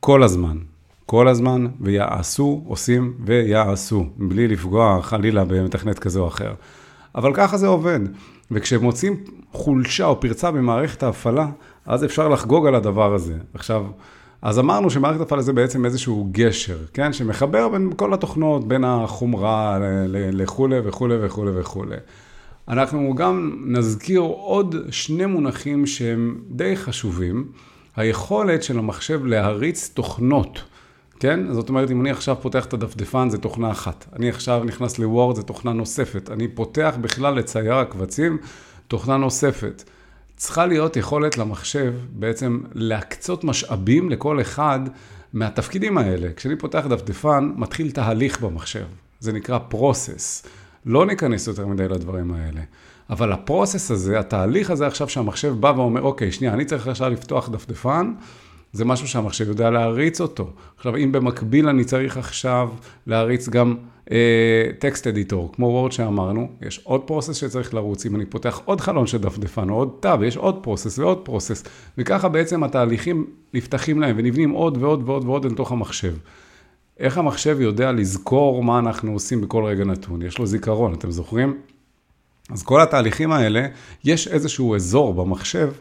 כל 0.00 0.22
הזמן. 0.22 0.58
כל 1.06 1.28
הזמן, 1.28 1.66
ויעשו, 1.80 2.64
עושים 2.66 3.14
ויעשו, 3.24 4.06
בלי 4.16 4.48
לפגוע 4.48 5.02
חלילה 5.02 5.44
במתכנת 5.44 5.98
כזה 5.98 6.20
או 6.20 6.28
אחר. 6.28 6.54
אבל 7.14 7.34
ככה 7.34 7.56
זה 7.56 7.66
עובד. 7.66 8.00
וכשמוצאים 8.50 9.16
חולשה 9.52 10.06
או 10.06 10.20
פרצה 10.20 10.50
במערכת 10.50 11.02
ההפעלה, 11.02 11.46
אז 11.86 12.04
אפשר 12.04 12.28
לחגוג 12.28 12.66
על 12.66 12.74
הדבר 12.74 13.14
הזה. 13.14 13.36
עכשיו, 13.54 13.84
אז 14.44 14.58
אמרנו 14.58 14.90
שמערכת 14.90 15.20
הפעלה 15.20 15.42
זה 15.42 15.52
בעצם 15.52 15.84
איזשהו 15.84 16.28
גשר, 16.32 16.78
כן? 16.94 17.12
שמחבר 17.12 17.68
בין 17.68 17.90
כל 17.96 18.14
התוכנות, 18.14 18.68
בין 18.68 18.84
החומרה 18.84 19.78
לכולי 20.08 20.78
וכולי 20.84 21.16
וכולי 21.20 21.50
וכולי. 21.60 21.96
אנחנו 22.68 23.14
גם 23.14 23.62
נזכיר 23.66 24.20
עוד 24.20 24.76
שני 24.90 25.26
מונחים 25.26 25.86
שהם 25.86 26.40
די 26.50 26.76
חשובים. 26.76 27.48
היכולת 27.96 28.62
של 28.62 28.78
המחשב 28.78 29.24
להריץ 29.24 29.90
תוכנות, 29.94 30.62
כן? 31.20 31.52
זאת 31.52 31.68
אומרת, 31.68 31.90
אם 31.90 32.00
אני 32.00 32.10
עכשיו 32.10 32.36
פותח 32.42 32.64
את 32.64 32.72
הדפדפן, 32.72 33.30
זה 33.30 33.38
תוכנה 33.38 33.70
אחת. 33.70 34.06
אני 34.16 34.28
עכשיו 34.28 34.62
נכנס 34.64 34.98
לוורד, 34.98 35.36
זה 35.36 35.42
תוכנה 35.42 35.72
נוספת. 35.72 36.30
אני 36.30 36.48
פותח 36.48 36.94
בכלל 37.00 37.34
לצייר 37.34 37.74
הקבצים, 37.74 38.38
תוכנה 38.88 39.16
נוספת. 39.16 39.84
צריכה 40.36 40.66
להיות 40.66 40.96
יכולת 40.96 41.38
למחשב 41.38 41.94
בעצם 42.10 42.60
להקצות 42.72 43.44
משאבים 43.44 44.10
לכל 44.10 44.40
אחד 44.40 44.80
מהתפקידים 45.32 45.98
האלה. 45.98 46.28
כשאני 46.36 46.56
פותח 46.56 46.86
דפדפן, 46.88 47.52
מתחיל 47.56 47.90
תהליך 47.90 48.40
במחשב. 48.40 48.84
זה 49.20 49.32
נקרא 49.32 49.58
process. 49.72 50.46
לא 50.86 51.06
ניכנס 51.06 51.46
יותר 51.46 51.66
מדי 51.66 51.88
לדברים 51.88 52.34
האלה. 52.34 52.60
אבל 53.10 53.32
ה 53.32 53.39
process 53.39 53.90
הזה, 53.90 54.18
התהליך 54.18 54.70
הזה 54.70 54.86
עכשיו 54.86 55.08
שהמחשב 55.08 55.54
בא 55.60 55.72
ואומר, 55.76 56.02
אוקיי, 56.02 56.32
שנייה, 56.32 56.54
אני 56.54 56.64
צריך 56.64 56.88
עכשיו 56.88 57.10
לפתוח 57.10 57.48
דפדפן, 57.48 58.12
זה 58.72 58.84
משהו 58.84 59.08
שהמחשב 59.08 59.48
יודע 59.48 59.70
להריץ 59.70 60.20
אותו. 60.20 60.50
עכשיו, 60.76 60.96
אם 60.96 61.12
במקביל 61.12 61.68
אני 61.68 61.84
צריך 61.84 62.16
עכשיו 62.16 62.70
להריץ 63.06 63.48
גם 63.48 63.76
text 64.78 65.06
אה, 65.06 65.10
editor, 65.10 65.52
כמו 65.52 65.66
וורד 65.66 65.92
שאמרנו, 65.92 66.48
יש 66.62 66.80
עוד 66.84 67.00
process 67.00 67.36
שצריך 67.36 67.74
לרוץ, 67.74 68.06
אם 68.06 68.16
אני 68.16 68.26
פותח 68.26 68.60
עוד 68.64 68.80
חלון 68.80 69.06
של 69.06 69.18
דפדפן 69.18 69.70
או 69.70 69.74
עוד 69.74 69.90
tab, 70.00 70.22
יש 70.22 70.36
עוד 70.36 70.62
process 70.62 70.98
ועוד 70.98 71.18
process, 71.18 71.64
וככה 71.98 72.28
בעצם 72.28 72.64
התהליכים 72.64 73.26
נפתחים 73.54 74.00
להם 74.00 74.16
ונבנים 74.18 74.50
עוד 74.50 74.78
ועוד 74.80 75.02
ועוד 75.08 75.24
ועוד 75.24 75.44
לתוך 75.44 75.72
המחשב. 75.72 76.14
איך 76.98 77.18
המחשב 77.18 77.60
יודע 77.60 77.92
לזכור 77.92 78.64
מה 78.64 78.78
אנחנו 78.78 79.12
עושים 79.12 79.40
בכל 79.40 79.64
רגע 79.64 79.84
נתון? 79.84 80.22
יש 80.22 80.38
לו 80.38 80.46
זיכרון, 80.46 80.94
אתם 80.94 81.10
זוכרים? 81.10 81.58
אז 82.50 82.62
כל 82.62 82.80
התהליכים 82.80 83.32
האלה, 83.32 83.66
יש 84.04 84.28
איזשהו 84.28 84.74
אזור 84.74 85.14
במחשב 85.14 85.72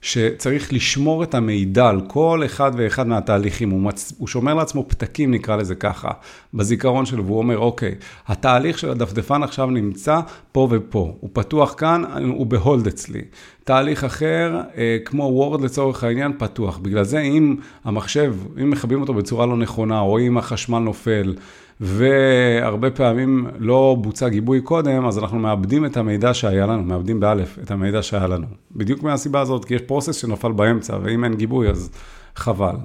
שצריך 0.00 0.72
לשמור 0.72 1.22
את 1.22 1.34
המידע 1.34 1.88
על 1.88 2.00
כל 2.06 2.42
אחד 2.44 2.72
ואחד 2.76 3.08
מהתהליכים. 3.08 3.70
הוא, 3.70 3.80
מצ... 3.80 4.12
הוא 4.18 4.28
שומר 4.28 4.54
לעצמו 4.54 4.84
פתקים, 4.88 5.30
נקרא 5.30 5.56
לזה 5.56 5.74
ככה, 5.74 6.10
בזיכרון 6.54 7.06
שלו, 7.06 7.26
והוא 7.26 7.38
אומר, 7.38 7.58
אוקיי, 7.58 7.94
התהליך 8.26 8.78
של 8.78 8.90
הדפדפן 8.90 9.42
עכשיו 9.42 9.70
נמצא 9.70 10.20
פה 10.52 10.68
ופה. 10.70 11.14
הוא 11.20 11.30
פתוח 11.32 11.74
כאן, 11.78 12.04
הוא 12.28 12.46
בהולד 12.46 12.86
אצלי. 12.86 13.22
תהליך 13.64 14.04
אחר, 14.04 14.60
אה, 14.76 14.98
כמו 15.04 15.22
וורד 15.22 15.60
לצורך 15.60 16.04
העניין, 16.04 16.32
פתוח. 16.38 16.78
בגלל 16.78 17.04
זה 17.04 17.20
אם 17.20 17.56
המחשב, 17.84 18.34
אם 18.62 18.70
מכבים 18.70 19.00
אותו 19.00 19.14
בצורה 19.14 19.46
לא 19.46 19.56
נכונה, 19.56 20.00
או 20.00 20.18
אם 20.18 20.38
החשמל 20.38 20.78
נופל, 20.78 21.34
והרבה 21.80 22.90
פעמים 22.90 23.46
לא 23.58 23.96
בוצע 24.00 24.28
גיבוי 24.28 24.60
קודם, 24.60 25.06
אז 25.06 25.18
אנחנו 25.18 25.38
מאבדים 25.38 25.86
את 25.86 25.96
המידע 25.96 26.34
שהיה 26.34 26.66
לנו, 26.66 26.82
מאבדים 26.82 27.20
באלף 27.20 27.58
את 27.62 27.70
המידע 27.70 28.02
שהיה 28.02 28.26
לנו. 28.26 28.46
בדיוק 28.76 29.02
מהסיבה 29.02 29.40
הזאת, 29.40 29.64
כי 29.64 29.74
יש 29.74 29.82
פרוסס 29.82 30.16
שנפל 30.16 30.52
באמצע, 30.52 30.98
ואם 31.02 31.24
אין 31.24 31.34
גיבוי 31.34 31.68
אז 31.68 31.90
חבל. 32.36 32.76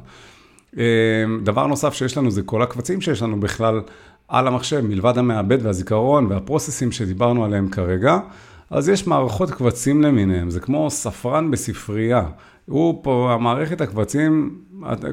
אה, 0.78 0.84
דבר 1.44 1.68
נוסף 1.68 1.94
שיש 1.94 2.18
לנו 2.18 2.32
זה 2.32 2.42
כל 2.42 2.62
הקבצים 2.62 3.02
שיש 3.02 3.22
לנו 3.22 3.40
בכלל 3.40 3.82
על 4.28 4.48
המחשב, 4.48 4.82
מלבד 4.82 5.18
המעבד 5.18 5.66
והזיכרון 5.66 6.26
והפרוססים 6.26 6.92
שדיברנו 6.92 7.46
עליהם 7.46 7.70
כרגע. 7.70 8.20
אז 8.70 8.90
יש 8.90 9.08
מערכות 9.08 9.52
קבצים 9.52 10.02
למיניהם, 10.02 10.50
זה 10.50 10.60
כמו 10.60 10.90
ספרן 10.90 11.52
בספרייה. 11.52 12.24
הוא 12.66 13.04
פה, 13.04 13.32
המערכת 13.34 13.82
הקבצים, 13.82 14.60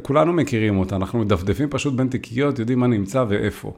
כולנו 0.03 0.33
מכירים 0.33 0.79
אותה, 0.79 0.97
אנחנו 0.97 1.19
מדפדפים 1.19 1.69
פשוט 1.71 1.95
בין 1.95 2.09
תיקיות, 2.09 2.59
יודעים 2.59 2.79
מה 2.79 2.87
נמצא 2.87 3.25
ואיפה. 3.29 3.73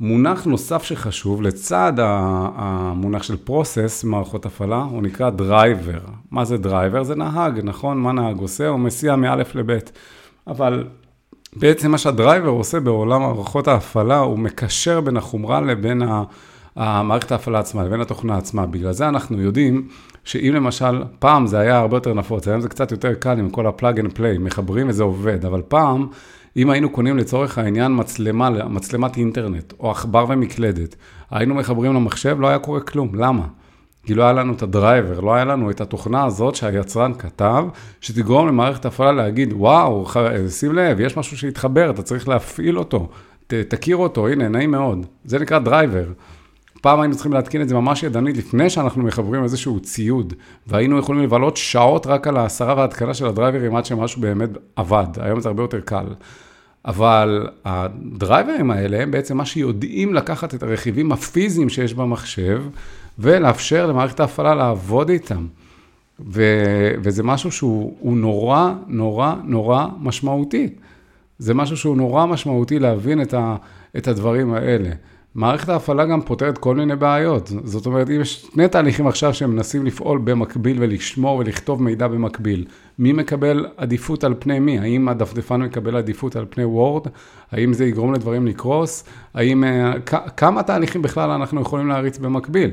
מונח 0.00 0.44
נוסף 0.44 0.82
שחשוב, 0.82 1.42
לצד 1.42 1.92
המונח 1.98 3.22
של 3.22 3.36
process, 3.36 4.04
מערכות 4.04 4.46
הפעלה, 4.46 4.76
הוא 4.76 5.02
נקרא 5.02 5.30
דרייבר. 5.30 6.00
מה 6.30 6.44
זה 6.44 6.56
דרייבר? 6.56 7.02
זה 7.02 7.14
נהג, 7.14 7.60
נכון? 7.62 7.98
מה 7.98 8.12
נהג 8.12 8.38
עושה? 8.38 8.68
הוא 8.68 8.80
מסיע 8.80 9.16
מא' 9.16 9.36
לב'. 9.54 9.78
אבל 10.46 10.84
בעצם 11.56 11.90
מה 11.90 11.98
שהדרייבר 11.98 12.48
עושה 12.48 12.80
בעולם 12.80 13.20
מערכות 13.20 13.68
ההפעלה, 13.68 14.18
הוא 14.18 14.38
מקשר 14.38 15.00
בין 15.00 15.16
החומרה 15.16 15.60
לבין 15.60 16.02
המערכת 16.76 17.32
ההפעלה 17.32 17.58
עצמה, 17.58 17.84
לבין 17.84 18.00
התוכנה 18.00 18.36
עצמה. 18.36 18.66
בגלל 18.66 18.92
זה 18.92 19.08
אנחנו 19.08 19.40
יודעים 19.40 19.88
שאם 20.24 20.52
למשל, 20.54 21.02
פעם 21.18 21.46
זה 21.46 21.58
היה 21.58 21.78
הרבה 21.78 21.96
יותר 21.96 22.14
נפוץ, 22.14 22.48
היום 22.48 22.60
זה 22.60 22.68
קצת 22.68 22.90
יותר 22.92 23.14
קל 23.14 23.38
עם 23.38 23.50
כל 23.50 23.66
ה 23.66 23.73
plug 23.73 24.00
and 24.00 24.12
play, 24.12 24.38
מחברים 24.38 24.88
וזה 24.88 25.02
עובד, 25.02 25.44
אבל 25.44 25.62
פעם, 25.68 26.06
אם 26.56 26.70
היינו 26.70 26.90
קונים 26.90 27.18
לצורך 27.18 27.58
העניין 27.58 27.92
מצלמה, 27.96 28.50
מצלמת 28.50 29.16
אינטרנט, 29.16 29.72
או 29.80 29.90
עכבר 29.90 30.24
ומקלדת, 30.28 30.96
היינו 31.30 31.54
מחברים 31.54 31.94
למחשב, 31.94 32.36
לא 32.40 32.48
היה 32.48 32.58
קורה 32.58 32.80
כלום. 32.80 33.14
למה? 33.14 33.46
כי 34.02 34.14
לא 34.14 34.22
היה 34.22 34.32
לנו 34.32 34.52
את 34.52 34.62
הדרייבר, 34.62 35.20
לא 35.20 35.34
היה 35.34 35.44
לנו 35.44 35.70
את 35.70 35.80
התוכנה 35.80 36.24
הזאת 36.24 36.54
שהיצרן 36.54 37.12
כתב, 37.14 37.64
שתגרום 38.00 38.48
למערכת 38.48 38.84
הפעלה 38.84 39.12
להגיד, 39.12 39.52
וואו, 39.52 40.06
שים 40.48 40.72
לב, 40.72 41.00
יש 41.00 41.16
משהו 41.16 41.36
שהתחבר, 41.36 41.90
אתה 41.90 42.02
צריך 42.02 42.28
להפעיל 42.28 42.78
אותו, 42.78 43.08
ת, 43.46 43.54
תכיר 43.54 43.96
אותו, 43.96 44.28
הנה, 44.28 44.48
נעים 44.48 44.70
מאוד. 44.70 45.06
זה 45.24 45.38
נקרא 45.38 45.58
דרייבר. 45.58 46.04
פעם 46.80 47.00
היינו 47.00 47.14
צריכים 47.14 47.32
להתקין 47.32 47.62
את 47.62 47.68
זה 47.68 47.74
ממש 47.74 48.02
ידנית 48.02 48.36
לפני 48.36 48.70
שאנחנו 48.70 49.02
מחברים 49.02 49.42
איזשהו 49.42 49.80
ציוד, 49.80 50.34
והיינו 50.66 50.98
יכולים 50.98 51.22
לבלות 51.22 51.56
שעות 51.56 52.06
רק 52.06 52.26
על 52.26 52.36
ההסרה 52.36 52.74
וההתקנה 52.76 53.14
של 53.14 53.26
הדרייברים 53.26 53.76
עד 53.76 53.84
שמשהו 53.84 54.20
באמת 54.20 54.50
עבד. 54.76 55.06
היום 55.20 55.40
זה 55.40 55.48
הרבה 55.48 55.62
יותר 55.62 55.80
קל. 55.80 56.06
אבל 56.84 57.48
הדרייברים 57.64 58.70
האלה 58.70 59.02
הם 59.02 59.10
בעצם 59.10 59.36
מה 59.36 59.46
שיודעים 59.46 60.14
לקחת 60.14 60.54
את 60.54 60.62
הרכיבים 60.62 61.12
הפיזיים 61.12 61.68
שיש 61.68 61.94
במחשב, 61.94 62.62
ולאפשר 63.18 63.86
למערכת 63.86 64.20
ההפעלה 64.20 64.54
לעבוד 64.54 65.08
איתם. 65.08 65.46
ו- 66.26 66.92
וזה 67.02 67.22
משהו 67.22 67.52
שהוא 67.52 68.16
נורא, 68.16 68.72
נורא, 68.86 69.34
נורא 69.44 69.86
משמעותי. 69.98 70.68
זה 71.38 71.54
משהו 71.54 71.76
שהוא 71.76 71.96
נורא 71.96 72.26
משמעותי 72.26 72.78
להבין 72.78 73.22
את, 73.22 73.34
ה- 73.34 73.56
את 73.96 74.08
הדברים 74.08 74.54
האלה. 74.54 74.90
מערכת 75.34 75.68
ההפעלה 75.68 76.04
גם 76.04 76.22
פותרת 76.22 76.58
כל 76.58 76.76
מיני 76.76 76.96
בעיות. 76.96 77.52
זאת 77.64 77.86
אומרת, 77.86 78.10
אם 78.10 78.20
יש 78.20 78.46
שני 78.52 78.68
תהליכים 78.68 79.06
עכשיו 79.06 79.34
שמנסים 79.34 79.86
לפעול 79.86 80.18
במקביל 80.24 80.76
ולשמור 80.80 81.38
ולכתוב 81.38 81.82
מידע 81.82 82.08
במקביל, 82.08 82.64
מי 82.98 83.12
מקבל 83.12 83.66
עדיפות 83.76 84.24
על 84.24 84.34
פני 84.38 84.58
מי? 84.58 84.78
האם 84.78 85.08
הדפדפן 85.08 85.62
מקבל 85.62 85.96
עדיפות 85.96 86.36
על 86.36 86.46
פני 86.50 86.64
וורד? 86.64 87.06
האם 87.52 87.72
זה 87.72 87.84
יגרום 87.84 88.14
לדברים 88.14 88.46
לקרוס? 88.46 89.04
האם... 89.34 89.64
אה, 89.64 89.92
כמה 90.36 90.62
תהליכים 90.62 91.02
בכלל 91.02 91.30
אנחנו 91.30 91.60
יכולים 91.60 91.88
להריץ 91.88 92.18
במקביל? 92.18 92.70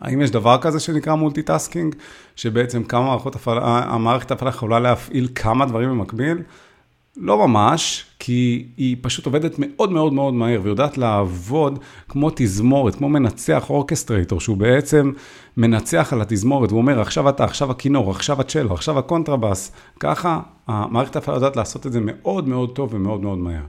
האם 0.00 0.20
יש 0.20 0.30
דבר 0.30 0.58
כזה 0.60 0.80
שנקרא 0.80 1.14
multitasking, 1.14 1.94
שבעצם 2.36 2.84
כמה 2.84 3.04
מערכות 3.04 3.36
הפעלה, 3.36 3.60
המערכת 3.84 4.30
ההפעלה 4.30 4.50
יכולה 4.50 4.80
להפעיל 4.80 5.28
כמה 5.34 5.66
דברים 5.66 5.90
במקביל? 5.90 6.42
לא 7.20 7.48
ממש, 7.48 8.04
כי 8.18 8.66
היא 8.76 8.96
פשוט 9.00 9.26
עובדת 9.26 9.54
מאוד 9.58 9.92
מאוד 9.92 10.12
מאוד 10.12 10.34
מהר 10.34 10.60
ויודעת 10.62 10.98
לעבוד 10.98 11.78
כמו 12.08 12.30
תזמורת, 12.34 12.94
כמו 12.94 13.08
מנצח 13.08 13.70
orchestrator, 13.70 14.40
שהוא 14.40 14.56
בעצם 14.56 15.12
מנצח 15.56 16.12
על 16.12 16.20
התזמורת, 16.20 16.70
הוא 16.70 16.78
אומר, 16.78 17.00
עכשיו 17.00 17.28
אתה, 17.28 17.44
עכשיו 17.44 17.70
הכינור, 17.70 18.10
עכשיו 18.10 18.40
הצ'לו, 18.40 18.74
עכשיו 18.74 18.98
הקונטרבאס. 18.98 19.72
ככה 20.00 20.40
המערכת 20.66 21.16
ההפעלה 21.16 21.36
יודעת 21.36 21.56
לעשות 21.56 21.86
את 21.86 21.92
זה 21.92 22.00
מאוד 22.02 22.48
מאוד 22.48 22.70
טוב 22.74 22.94
ומאוד 22.94 23.20
מאוד 23.20 23.38
מהר. 23.38 23.62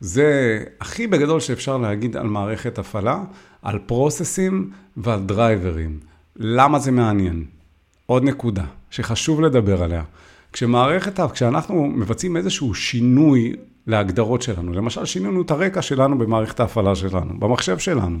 זה 0.00 0.58
הכי 0.80 1.06
בגדול 1.06 1.40
שאפשר 1.40 1.78
להגיד 1.78 2.16
על 2.16 2.26
מערכת 2.26 2.78
הפעלה, 2.78 3.22
על 3.62 3.78
פרוססים 3.86 4.70
ועל 4.96 5.20
דרייברים. 5.20 5.98
למה 6.36 6.78
זה 6.78 6.90
מעניין? 6.90 7.44
עוד 8.06 8.24
נקודה 8.24 8.64
שחשוב 8.90 9.40
לדבר 9.40 9.82
עליה. 9.82 10.02
כשמערכת, 10.52 11.20
כשאנחנו 11.32 11.86
מבצעים 11.86 12.36
איזשהו 12.36 12.74
שינוי 12.74 13.56
להגדרות 13.86 14.42
שלנו, 14.42 14.72
למשל 14.72 15.04
שינינו 15.04 15.42
את 15.42 15.50
הרקע 15.50 15.82
שלנו 15.82 16.18
במערכת 16.18 16.60
ההפעלה 16.60 16.94
שלנו, 16.94 17.40
במחשב 17.40 17.78
שלנו. 17.78 18.18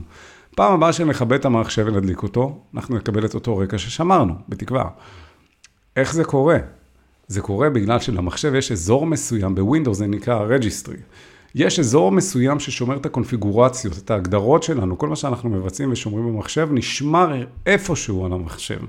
פעם 0.56 0.72
הבאה 0.72 0.92
שנכבה 0.92 1.36
את 1.36 1.44
המחשב 1.44 1.84
ונדליק 1.86 2.22
אותו, 2.22 2.58
אנחנו 2.74 2.96
נקבל 2.96 3.24
את 3.24 3.34
אותו 3.34 3.56
רקע 3.56 3.78
ששמרנו, 3.78 4.34
בתקווה. 4.48 4.84
איך 5.96 6.14
זה 6.14 6.24
קורה? 6.24 6.58
זה 7.28 7.40
קורה 7.40 7.70
בגלל 7.70 7.98
שלמחשב 7.98 8.54
יש 8.54 8.72
אזור 8.72 9.06
מסוים, 9.06 9.54
בווינדוס 9.54 9.98
זה 9.98 10.06
נקרא 10.06 10.46
registry. 10.48 10.96
יש 11.54 11.78
אזור 11.78 12.12
מסוים 12.12 12.60
ששומר 12.60 12.96
את 12.96 13.06
הקונפיגורציות, 13.06 13.98
את 13.98 14.10
ההגדרות 14.10 14.62
שלנו, 14.62 14.98
כל 14.98 15.08
מה 15.08 15.16
שאנחנו 15.16 15.50
מבצעים 15.50 15.92
ושומרים 15.92 16.26
במחשב, 16.26 16.68
נשמר 16.72 17.44
איפשהו 17.66 18.26
על 18.26 18.32
המחשב. 18.32 18.80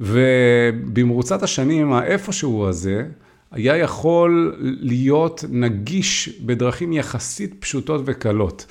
ובמרוצת 0.00 1.42
השנים, 1.42 1.92
האיפשהו 1.92 2.66
הזה, 2.66 3.06
היה 3.50 3.76
יכול 3.76 4.56
להיות 4.60 5.44
נגיש 5.48 6.28
בדרכים 6.28 6.92
יחסית 6.92 7.54
פשוטות 7.58 8.02
וקלות. 8.04 8.66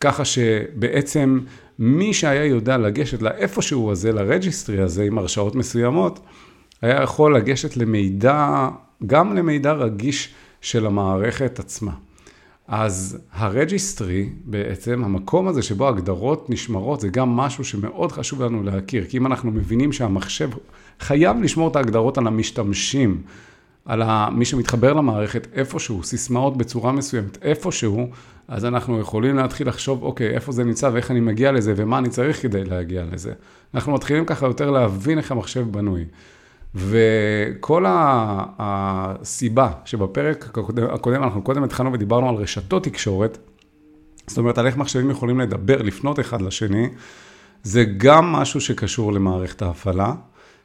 ככה 0.00 0.24
שבעצם 0.24 1.40
מי 1.78 2.14
שהיה 2.14 2.44
יודע 2.44 2.78
לגשת 2.78 3.22
לאיפשהו 3.22 3.90
הזה, 3.90 4.12
ל 4.12 4.20
registry 4.20 4.80
הזה, 4.80 5.04
עם 5.04 5.18
הרשאות 5.18 5.54
מסוימות, 5.54 6.20
היה 6.82 7.02
יכול 7.02 7.36
לגשת 7.36 7.76
למידע, 7.76 8.68
גם 9.06 9.36
למידע 9.36 9.72
רגיש 9.72 10.34
של 10.60 10.86
המערכת 10.86 11.58
עצמה. 11.58 11.92
אז 12.68 13.18
ה 13.32 13.43
registry 13.43 14.28
בעצם, 14.44 15.04
המקום 15.04 15.48
הזה 15.48 15.62
שבו 15.62 15.88
הגדרות 15.88 16.50
נשמרות, 16.50 17.00
זה 17.00 17.08
גם 17.08 17.28
משהו 17.36 17.64
שמאוד 17.64 18.12
חשוב 18.12 18.42
לנו 18.42 18.62
להכיר. 18.62 19.04
כי 19.04 19.16
אם 19.16 19.26
אנחנו 19.26 19.50
מבינים 19.50 19.92
שהמחשב 19.92 20.50
חייב 21.00 21.40
לשמור 21.42 21.68
את 21.68 21.76
ההגדרות 21.76 22.18
על 22.18 22.26
המשתמשים, 22.26 23.22
על 23.84 24.02
מי 24.30 24.44
שמתחבר 24.44 24.92
למערכת 24.92 25.46
איפשהו, 25.52 26.02
סיסמאות 26.02 26.56
בצורה 26.56 26.92
מסוימת 26.92 27.42
איפשהו, 27.42 28.08
אז 28.48 28.64
אנחנו 28.64 29.00
יכולים 29.00 29.36
להתחיל 29.36 29.68
לחשוב, 29.68 30.02
אוקיי, 30.02 30.34
איפה 30.34 30.52
זה 30.52 30.64
נמצא 30.64 30.90
ואיך 30.92 31.10
אני 31.10 31.20
מגיע 31.20 31.52
לזה 31.52 31.74
ומה 31.76 31.98
אני 31.98 32.08
צריך 32.08 32.42
כדי 32.42 32.64
להגיע 32.64 33.04
לזה. 33.12 33.32
אנחנו 33.74 33.92
מתחילים 33.92 34.24
ככה 34.24 34.46
יותר 34.46 34.70
להבין 34.70 35.18
איך 35.18 35.32
המחשב 35.32 35.66
בנוי. 35.70 36.04
וכל 36.74 37.84
הסיבה 38.58 39.70
שבפרק 39.84 40.58
הקודם, 40.92 41.22
אנחנו 41.22 41.42
קודם 41.42 41.64
התחלנו 41.64 41.92
ודיברנו 41.92 42.28
על 42.28 42.34
רשתות 42.34 42.84
תקשורת, 42.84 43.38
זאת 44.26 44.38
אומרת, 44.38 44.58
על 44.58 44.66
איך 44.66 44.76
מחשבים 44.76 45.10
יכולים 45.10 45.40
לדבר, 45.40 45.82
לפנות 45.82 46.20
אחד 46.20 46.42
לשני, 46.42 46.88
זה 47.62 47.84
גם 47.96 48.32
משהו 48.32 48.60
שקשור 48.60 49.12
למערכת 49.12 49.62
ההפעלה, 49.62 50.12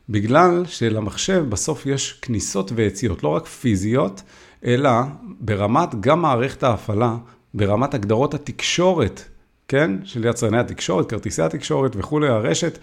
בגלל 0.09 0.63
שלמחשב 0.65 1.45
בסוף 1.49 1.85
יש 1.85 2.13
כניסות 2.21 2.71
ויציאות, 2.75 3.23
לא 3.23 3.29
רק 3.29 3.45
פיזיות, 3.45 4.21
אלא 4.65 4.91
ברמת 5.39 5.95
גם 5.99 6.21
מערכת 6.21 6.63
ההפעלה, 6.63 7.15
ברמת 7.53 7.93
הגדרות 7.93 8.33
התקשורת, 8.33 9.23
כן? 9.67 9.91
של 10.03 10.25
יצרני 10.25 10.59
התקשורת, 10.59 11.09
כרטיסי 11.09 11.41
התקשורת 11.41 11.91
וכולי, 11.95 12.27
הרשת. 12.27 12.79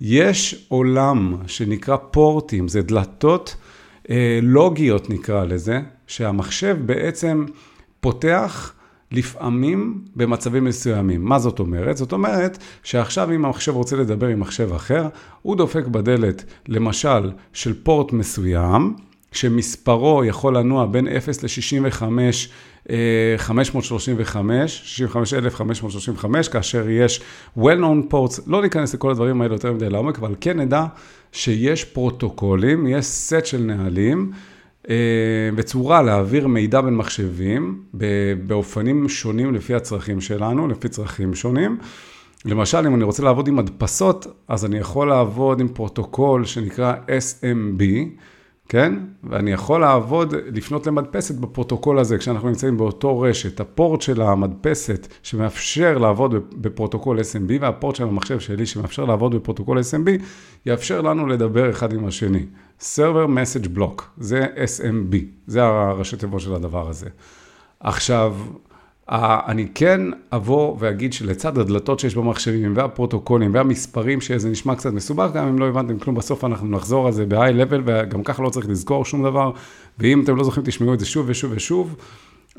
יש 0.00 0.66
עולם 0.68 1.36
שנקרא 1.46 1.96
פורטים, 1.96 2.68
זה 2.68 2.82
דלתות 2.82 3.56
אה, 4.10 4.38
לוגיות 4.42 5.10
נקרא 5.10 5.44
לזה, 5.44 5.80
שהמחשב 6.06 6.76
בעצם 6.86 7.44
פותח 8.00 8.72
לפעמים 9.12 10.04
במצבים 10.16 10.64
מסוימים. 10.64 11.24
מה 11.24 11.38
זאת 11.38 11.58
אומרת? 11.58 11.96
זאת 11.96 12.12
אומרת 12.12 12.58
שעכשיו 12.82 13.32
אם 13.32 13.44
המחשב 13.44 13.72
רוצה 13.72 13.96
לדבר 13.96 14.26
עם 14.26 14.40
מחשב 14.40 14.72
אחר, 14.72 15.08
הוא 15.42 15.56
דופק 15.56 15.86
בדלת 15.86 16.44
למשל 16.68 17.30
של 17.52 17.82
פורט 17.82 18.12
מסוים, 18.12 18.94
שמספרו 19.32 20.24
יכול 20.24 20.56
לנוע 20.56 20.86
בין 20.86 21.08
0 21.08 21.42
ל-65, 21.44 22.02
535, 23.36 24.82
65,535, 24.84 26.48
כאשר 26.48 26.88
יש 26.88 27.20
well-known 27.58 28.12
ports, 28.12 28.40
לא 28.46 28.62
ניכנס 28.62 28.94
לכל 28.94 29.10
הדברים 29.10 29.42
האלה 29.42 29.54
יותר 29.54 29.72
מדי 29.72 29.88
לעומק, 29.88 30.18
אבל 30.18 30.34
כן 30.40 30.60
נדע 30.60 30.84
שיש 31.32 31.84
פרוטוקולים, 31.84 32.86
יש 32.86 33.04
סט 33.04 33.46
של 33.46 33.62
נהלים, 33.62 34.32
אה, 34.90 34.94
בצורה 35.54 36.02
להעביר 36.02 36.46
מידע 36.46 36.80
בין 36.80 36.94
מחשבים, 36.94 37.82
באופנים 38.46 39.08
שונים 39.08 39.54
לפי 39.54 39.74
הצרכים 39.74 40.20
שלנו, 40.20 40.68
לפי 40.68 40.88
צרכים 40.88 41.34
שונים. 41.34 41.78
למשל, 42.44 42.86
אם 42.86 42.94
אני 42.94 43.04
רוצה 43.04 43.22
לעבוד 43.22 43.48
עם 43.48 43.58
הדפסות, 43.58 44.26
אז 44.48 44.64
אני 44.64 44.78
יכול 44.78 45.08
לעבוד 45.08 45.60
עם 45.60 45.68
פרוטוקול 45.68 46.44
שנקרא 46.44 46.94
SMB, 46.94 47.82
כן? 48.72 48.94
ואני 49.24 49.52
יכול 49.52 49.80
לעבוד, 49.80 50.34
לפנות 50.52 50.86
למדפסת 50.86 51.34
בפרוטוקול 51.34 51.98
הזה, 51.98 52.18
כשאנחנו 52.18 52.48
נמצאים 52.48 52.76
באותו 52.76 53.20
רשת. 53.20 53.60
הפורט 53.60 54.00
של 54.00 54.22
המדפסת 54.22 55.08
שמאפשר 55.22 55.98
לעבוד 55.98 56.34
בפרוטוקול 56.54 57.20
SMB, 57.20 57.52
והפורט 57.60 57.96
של 57.96 58.04
המחשב 58.04 58.40
שלי 58.40 58.66
שמאפשר 58.66 59.04
לעבוד 59.04 59.34
בפרוטוקול 59.34 59.78
SMB, 59.78 60.10
יאפשר 60.66 61.00
לנו 61.00 61.26
לדבר 61.26 61.70
אחד 61.70 61.92
עם 61.92 62.06
השני. 62.06 62.46
Server 62.80 63.28
Message 63.28 63.78
Block, 63.78 64.02
זה 64.16 64.46
SMB, 64.46 65.16
זה 65.46 65.62
הראשי 65.62 66.16
תיבות 66.16 66.40
של 66.40 66.54
הדבר 66.54 66.88
הזה. 66.88 67.08
עכשיו, 67.80 68.36
אני 69.08 69.66
כן 69.74 70.00
אבוא 70.32 70.76
ואגיד 70.78 71.12
שלצד 71.12 71.58
הדלתות 71.58 72.00
שיש 72.00 72.14
במחשבים 72.14 72.72
והפרוטוקולים 72.76 73.54
והמספרים 73.54 74.20
שזה 74.20 74.48
נשמע 74.48 74.74
קצת 74.74 74.92
מסובך, 74.92 75.30
גם 75.34 75.48
אם 75.48 75.58
לא 75.58 75.68
הבנתם 75.68 75.98
כלום, 75.98 76.16
בסוף 76.16 76.44
אנחנו 76.44 76.68
נחזור 76.68 77.06
על 77.06 77.12
זה 77.12 77.26
ב-high 77.26 77.70
level 77.70 77.80
וגם 77.84 78.22
ככה 78.22 78.42
לא 78.42 78.50
צריך 78.50 78.68
לזכור 78.68 79.04
שום 79.04 79.22
דבר, 79.22 79.50
ואם 79.98 80.24
אתם 80.24 80.36
לא 80.36 80.44
זוכרים 80.44 80.66
תשמעו 80.66 80.94
את 80.94 81.00
זה 81.00 81.06
שוב 81.06 81.26
ושוב 81.28 81.52
ושוב, 81.54 81.96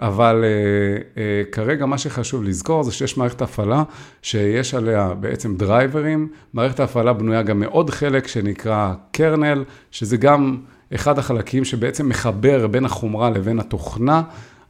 אבל 0.01 0.43
uh, 0.43 1.17
uh, 1.17 1.51
כרגע 1.51 1.85
מה 1.85 1.97
שחשוב 1.97 2.43
לזכור 2.43 2.83
זה 2.83 2.91
שיש 2.91 3.17
מערכת 3.17 3.41
הפעלה 3.41 3.83
שיש 4.21 4.73
עליה 4.73 5.13
בעצם 5.19 5.55
דרייברים, 5.55 6.27
מערכת 6.53 6.79
ההפעלה 6.79 7.13
בנויה 7.13 7.43
גם 7.43 7.59
מעוד 7.59 7.89
חלק 7.89 8.27
שנקרא 8.27 8.93
קרנל, 9.11 9.63
שזה 9.91 10.17
גם 10.17 10.57
אחד 10.95 11.19
החלקים 11.19 11.65
שבעצם 11.65 12.09
מחבר 12.09 12.67
בין 12.67 12.85
החומרה 12.85 13.29
לבין 13.29 13.59
התוכנה. 13.59 14.21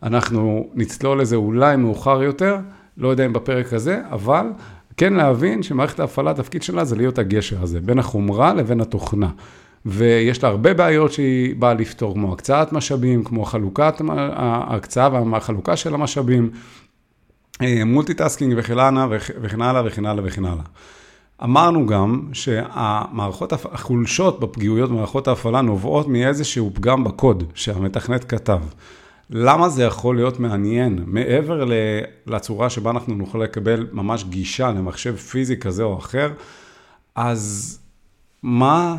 אנחנו 0.04 0.70
נצלול 0.74 1.22
לזה 1.22 1.36
אולי 1.36 1.76
מאוחר 1.76 2.24
יותר, 2.24 2.58
לא 2.98 3.08
יודע 3.08 3.26
אם 3.26 3.34
בפרק 3.34 3.74
הזה, 3.74 4.02
אבל 4.12 4.46
כן 4.98 5.14
להבין 5.14 5.64
שמערכת 5.64 6.00
ההפעלה, 6.00 6.32
התפקיד 6.32 6.64
שלה 6.64 6.86
זה 6.86 6.96
להיות 6.96 7.18
הגשר 7.18 7.64
הזה, 7.64 7.82
בין 7.82 8.00
החומרה 8.00 8.54
לבין 8.54 8.82
התוכנה. 8.82 9.30
ויש 9.86 10.44
לה 10.44 10.50
הרבה 10.50 10.74
בעיות 10.74 11.12
שהיא 11.12 11.56
באה 11.56 11.74
לפתור, 11.74 12.14
כמו 12.14 12.34
הקצאת 12.34 12.74
משאבים, 12.74 13.24
כמו 13.24 13.46
חלוקת 13.46 14.02
ההקצאה 14.10 15.24
והחלוקה 15.32 15.76
של 15.76 15.94
המשאבים, 15.94 16.50
multitasking 17.86 18.54
וכן 18.58 18.80
הלאה 18.80 19.08
וכן 19.42 19.62
הלאה 19.62 19.82
וכן 19.86 20.06
הלאה 20.06 20.24
וכן 20.28 20.46
הלאה. 20.46 20.64
אמרנו 21.44 21.88
גם 21.88 22.22
שהמערכות, 22.34 23.54
החולשות 23.54 24.40
בפגיעויות 24.40 24.90
במערכות 24.90 25.28
ההפעלה 25.28 25.62
נובעות 25.62 26.08
מאיזשהו 26.08 26.72
פגם 26.74 27.04
בקוד 27.04 27.44
שהמתכנת 27.54 28.24
כתב. 28.24 28.60
למה 29.30 29.70
זה 29.70 29.84
יכול 29.84 30.16
להיות 30.16 30.40
מעניין? 30.40 31.04
מעבר 31.06 31.66
לצורה 32.28 32.70
שבה 32.70 32.92
אנחנו 32.92 33.16
נוכל 33.16 33.38
לקבל 33.38 33.88
ממש 33.92 34.24
גישה 34.24 34.72
למחשב 34.72 35.16
פיזי 35.16 35.60
כזה 35.60 35.84
או 35.84 35.98
אחר, 35.98 36.32
אז 37.16 37.80
מה 38.44 38.96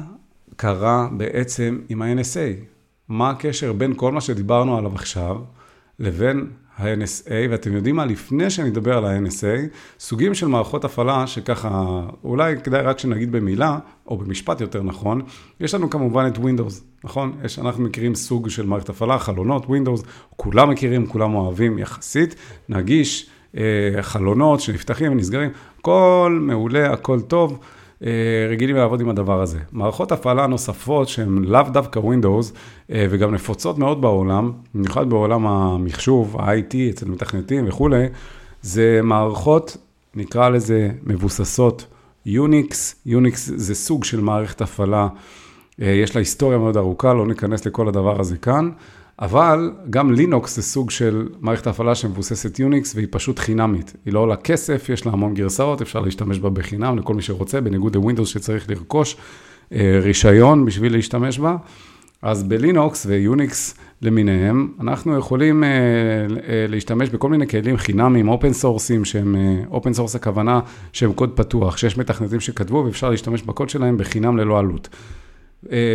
קרה 0.56 1.08
בעצם 1.16 1.80
עם 1.88 2.02
ה-NSA? 2.02 2.64
מה 3.08 3.30
הקשר 3.30 3.72
בין 3.72 3.92
כל 3.96 4.12
מה 4.12 4.20
שדיברנו 4.20 4.78
עליו 4.78 4.94
עכשיו 4.94 5.36
לבין 5.98 6.50
ה-NSA, 6.78 7.50
ואתם 7.50 7.72
יודעים 7.72 7.96
מה, 7.96 8.04
לפני 8.04 8.50
שאני 8.50 8.68
אדבר 8.68 8.96
על 8.96 9.04
ה-NSA, 9.04 9.76
סוגים 9.98 10.34
של 10.34 10.46
מערכות 10.46 10.84
הפעלה 10.84 11.26
שככה, 11.26 12.02
אולי 12.24 12.56
כדאי 12.64 12.82
רק 12.82 12.98
שנגיד 12.98 13.32
במילה, 13.32 13.78
או 14.06 14.16
במשפט 14.16 14.60
יותר 14.60 14.82
נכון, 14.82 15.22
יש 15.60 15.74
לנו 15.74 15.90
כמובן 15.90 16.26
את 16.26 16.36
Windows, 16.36 16.82
נכון? 17.04 17.32
יש, 17.44 17.58
אנחנו 17.58 17.84
מכירים 17.84 18.14
סוג 18.14 18.48
של 18.48 18.66
מערכת 18.66 18.88
הפעלה, 18.88 19.18
חלונות, 19.18 19.64
Windows, 19.66 20.06
כולם 20.36 20.70
מכירים, 20.70 21.06
כולם 21.06 21.34
אוהבים 21.34 21.78
יחסית, 21.78 22.34
נגיש, 22.68 23.30
אה, 23.56 24.02
חלונות 24.02 24.60
שנפתחים 24.60 25.12
ונסגרים, 25.12 25.50
הכל 25.78 26.38
מעולה, 26.40 26.92
הכל 26.92 27.20
טוב. 27.20 27.58
אה, 28.02 28.46
רגילים 28.50 28.76
לעבוד 28.76 29.00
עם 29.00 29.08
הדבר 29.08 29.42
הזה. 29.42 29.58
מערכות 29.72 30.12
הפעלה 30.12 30.46
נוספות 30.46 31.08
שהן 31.08 31.44
לאו 31.44 31.62
דווקא 31.72 32.00
Windows 32.00 32.52
אה, 32.90 33.06
וגם 33.10 33.34
נפוצות 33.34 33.78
מאוד 33.78 34.00
בעולם, 34.00 34.52
במיוחד 34.74 35.10
בעולם 35.10 35.46
המחשוב, 35.46 36.36
ה-IT, 36.38 36.74
אצל 36.90 37.06
מתכנתים 37.06 37.68
וכולי, 37.68 38.06
זה 38.62 39.00
מערכות, 39.02 39.76
נקרא 40.14 40.48
לזה 40.48 40.90
מבוססות 41.02 41.86
יוניקס. 42.26 42.94
יוניקס 43.06 43.50
זה 43.54 43.74
סוג 43.74 44.04
של 44.04 44.20
מערכת 44.20 44.60
הפעלה, 44.60 45.08
אה, 45.82 45.88
יש 45.88 46.16
לה 46.16 46.20
היסטוריה 46.20 46.58
מאוד 46.58 46.76
ארוכה, 46.76 47.14
לא 47.14 47.26
ניכנס 47.26 47.66
לכל 47.66 47.88
הדבר 47.88 48.20
הזה 48.20 48.36
כאן. 48.36 48.70
אבל 49.18 49.72
גם 49.90 50.12
לינוקס 50.12 50.56
זה 50.56 50.62
סוג 50.62 50.90
של 50.90 51.28
מערכת 51.40 51.66
הפעלה 51.66 51.94
שמבוססת 51.94 52.58
יוניקס 52.58 52.94
והיא 52.94 53.08
פשוט 53.10 53.38
חינמית. 53.38 53.92
היא 54.04 54.14
לא 54.14 54.18
עולה 54.18 54.36
כסף, 54.36 54.88
יש 54.88 55.06
לה 55.06 55.12
המון 55.12 55.34
גרסאות, 55.34 55.82
אפשר 55.82 56.00
להשתמש 56.00 56.38
בה 56.38 56.50
בחינם 56.50 56.98
לכל 56.98 57.14
מי 57.14 57.22
שרוצה, 57.22 57.60
בניגוד 57.60 57.94
לווינדוס 57.94 58.28
שצריך 58.28 58.70
לרכוש 58.70 59.16
אה, 59.72 59.98
רישיון 60.02 60.64
בשביל 60.64 60.92
להשתמש 60.92 61.38
בה. 61.38 61.56
אז 62.22 62.42
בלינוקס 62.42 63.06
ויוניקס 63.06 63.74
למיניהם, 64.02 64.72
אנחנו 64.80 65.18
יכולים 65.18 65.64
אה, 65.64 65.68
אה, 65.68 66.66
להשתמש 66.68 67.10
בכל 67.10 67.28
מיני 67.28 67.46
כלים 67.46 67.76
חינמיים, 67.76 68.28
open 68.28 68.52
source 68.52 68.87
ים, 68.87 69.04
שהם, 69.04 69.36
open 69.70 69.92
source 69.92 70.16
הכוונה 70.16 70.60
שהם 70.92 71.12
קוד 71.12 71.30
פתוח, 71.36 71.76
שיש 71.76 71.98
מתכנתים 71.98 72.40
שכתבו 72.40 72.82
ואפשר 72.86 73.10
להשתמש 73.10 73.42
בקוד 73.42 73.68
שלהם 73.68 73.96
בחינם 73.96 74.36
ללא 74.36 74.58
עלות. 74.58 74.88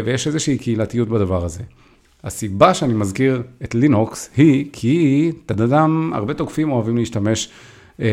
ויש 0.06 0.28
איזושהי 0.28 0.58
קהילתיות 0.58 1.10
בדבר 1.10 1.46
הזה. 1.46 1.64
הסיבה 2.24 2.74
שאני 2.74 2.94
מזכיר 2.94 3.44
את 3.64 3.76
לינוקס 3.76 4.30
היא 4.38 4.66
כי, 4.74 5.32
תדדם, 5.46 6.12
הרבה 6.16 6.34
תוקפים 6.34 6.72
אוהבים 6.72 6.98
להשתמש 6.98 7.50
אה, 8.02 8.08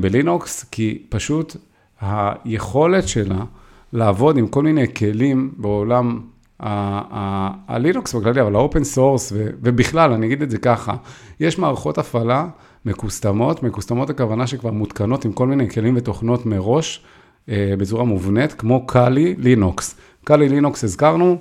בלינוקס, 0.00 0.64
כי 0.70 1.02
פשוט 1.08 1.56
היכולת 2.00 3.08
שלה 3.08 3.44
לעבוד 3.92 4.38
עם 4.38 4.46
כל 4.46 4.62
מיני 4.62 4.94
כלים 4.94 5.54
בעולם 5.56 6.20
הלינוקס 6.60 8.14
בכללי, 8.14 8.40
אבל 8.40 8.54
ה 8.54 8.60
open 8.60 8.84
source, 8.84 9.32
ובכלל, 9.36 10.12
אני 10.12 10.26
אגיד 10.26 10.42
את 10.42 10.50
זה 10.50 10.58
ככה, 10.58 10.94
יש 11.40 11.58
מערכות 11.58 11.98
הפעלה 11.98 12.46
מקוסטמות, 12.84 13.62
מקוסטמות 13.62 14.10
הכוונה 14.10 14.46
שכבר 14.46 14.70
מותקנות 14.70 15.24
עם 15.24 15.32
כל 15.32 15.46
מיני 15.46 15.70
כלים 15.70 15.96
ותוכנות 15.96 16.46
מראש, 16.46 17.04
אה, 17.48 17.74
בצורה 17.78 18.04
מובנית, 18.04 18.52
כמו 18.52 18.86
קאלי 18.86 19.34
לינוקס. 19.38 19.96
קאלי 20.24 20.48
לינוקס 20.48 20.84
הזכרנו, 20.84 21.38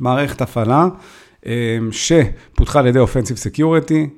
מערכת 0.00 0.40
הפעלה 0.40 0.88
אמ, 1.46 1.50
שפותחה 1.92 2.78
על 2.78 2.86
ידי 2.86 2.98
Offensive 2.98 3.56
Security, 3.56 4.08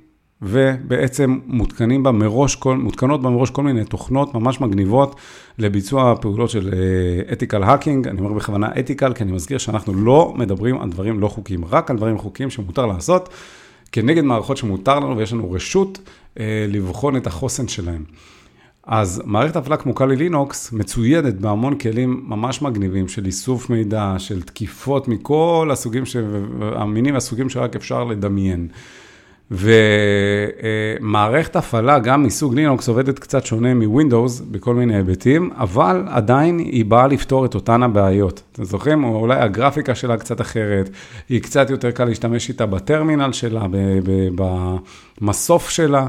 ובעצם 0.43 1.39
מותקנים 1.47 2.03
בה 2.03 2.13
מראש, 2.13 2.57
כל, 2.57 2.77
מותקנות 2.77 3.23
בה 3.23 3.31
מראש 3.31 3.51
כל 3.51 3.63
מיני 3.63 3.85
תוכנות 3.85 4.35
ממש 4.35 4.61
מגניבות 4.61 5.17
לביצוע 5.59 6.15
פעולות 6.21 6.51
של 6.51 6.75
אתיקל 7.33 7.63
uh, 7.63 7.67
האקינג, 7.67 8.09
אני 8.09 8.21
אומר 8.21 8.33
בכוונה 8.33 8.69
אתיקל, 8.79 9.13
כי 9.15 9.23
אני 9.23 9.33
מזכיר 9.33 9.59
שאנחנו 9.59 9.95
לא 9.95 10.35
מדברים 10.37 10.81
על 10.81 10.91
דברים 10.91 11.21
לא 11.21 11.29
חוקיים, 11.29 11.65
רק 11.65 11.91
על 11.91 11.97
דברים 11.97 12.19
חוקיים 12.19 12.51
שמותר 12.51 12.87
לעשות, 12.87 13.29
כנגד 13.93 14.23
מערכות 14.23 14.57
שמותר 14.57 14.99
לנו 15.01 15.17
ויש 15.17 15.33
לנו 15.33 15.53
רשות 15.53 15.99
uh, 15.99 16.41
לבחון 16.69 17.17
את 17.17 17.27
החוסן 17.27 17.69
שלהם. 17.69 18.05
אז 18.89 19.23
מערכת 19.25 19.57
הפעלה 19.57 19.77
כמו 19.77 19.95
קאלי 19.95 20.17
לינוקס 20.17 20.73
מצוידת 20.73 21.35
בהמון 21.35 21.79
כלים 21.79 22.25
ממש 22.27 22.63
מגניבים 22.63 23.09
של 23.09 23.27
איסוף 23.27 23.71
מידע, 23.71 24.15
של 24.19 24.43
תקיפות 24.43 25.09
מכל 25.09 25.69
הסוגים, 25.73 26.07
ש... 26.07 26.17
המינים 26.61 27.15
והסוגים 27.15 27.49
שרק 27.49 27.77
אפשר 27.77 28.05
לדמיין. 28.05 28.69
ומערכת 29.51 31.57
הפעלה, 31.57 31.99
גם 31.99 32.23
מסוג 32.23 32.55
לינוקס, 32.55 32.89
עובדת 32.89 33.19
קצת 33.19 33.47
שונה 33.47 33.75
מווינדוס 33.75 34.41
בכל 34.41 34.75
מיני 34.75 34.97
היבטים, 34.97 35.51
אבל 35.57 36.05
עדיין 36.09 36.59
היא 36.59 36.85
באה 36.85 37.07
לפתור 37.07 37.45
את 37.45 37.55
אותן 37.55 37.83
הבעיות. 37.83 38.43
אתם 38.53 38.65
זוכרים? 38.65 39.05
אולי 39.05 39.41
הגרפיקה 39.41 39.95
שלה 39.95 40.17
קצת 40.17 40.41
אחרת, 40.41 40.91
היא 41.29 41.43
קצת 41.43 41.71
יותר 41.71 41.91
קל 41.91 42.05
להשתמש 42.05 42.49
איתה 42.49 42.67
בטרמינל 42.67 43.33
שלה, 43.33 43.67
במסוף 45.21 45.71
שלה. 45.71 46.07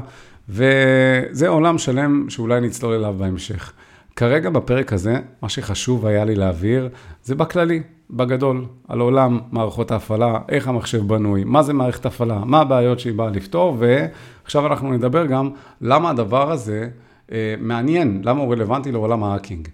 וזה 0.50 1.48
עולם 1.48 1.78
שלם 1.78 2.26
שאולי 2.28 2.60
נצלול 2.60 2.94
אליו 2.94 3.14
בהמשך. 3.18 3.72
כרגע 4.16 4.50
בפרק 4.50 4.92
הזה, 4.92 5.20
מה 5.42 5.48
שחשוב 5.48 6.06
היה 6.06 6.24
לי 6.24 6.34
להעביר, 6.34 6.88
זה 7.24 7.34
בכללי, 7.34 7.82
בגדול, 8.10 8.64
על 8.88 9.00
עולם 9.00 9.38
מערכות 9.52 9.90
ההפעלה, 9.90 10.38
איך 10.48 10.68
המחשב 10.68 11.08
בנוי, 11.08 11.44
מה 11.44 11.62
זה 11.62 11.72
מערכת 11.72 12.06
הפעלה, 12.06 12.42
מה 12.44 12.60
הבעיות 12.60 13.00
שהיא 13.00 13.14
באה 13.14 13.30
לפתור, 13.30 13.76
ועכשיו 13.78 14.66
אנחנו 14.66 14.92
נדבר 14.92 15.26
גם 15.26 15.50
למה 15.80 16.10
הדבר 16.10 16.50
הזה 16.50 16.88
אה, 17.32 17.54
מעניין, 17.58 18.20
למה 18.24 18.40
הוא 18.40 18.52
רלוונטי 18.52 18.92
לעולם 18.92 19.24
ההאקינג. 19.24 19.68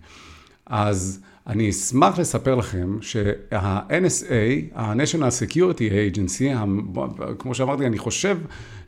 אז 0.67 1.21
אני 1.47 1.71
אשמח 1.71 2.19
לספר 2.19 2.55
לכם 2.55 2.99
שה-NSA, 3.01 4.75
ה-National 4.75 5.51
Security 5.51 6.17
Agency, 6.17 6.57
כמו 7.39 7.55
שאמרתי, 7.55 7.87
אני 7.87 7.99
חושב 7.99 8.39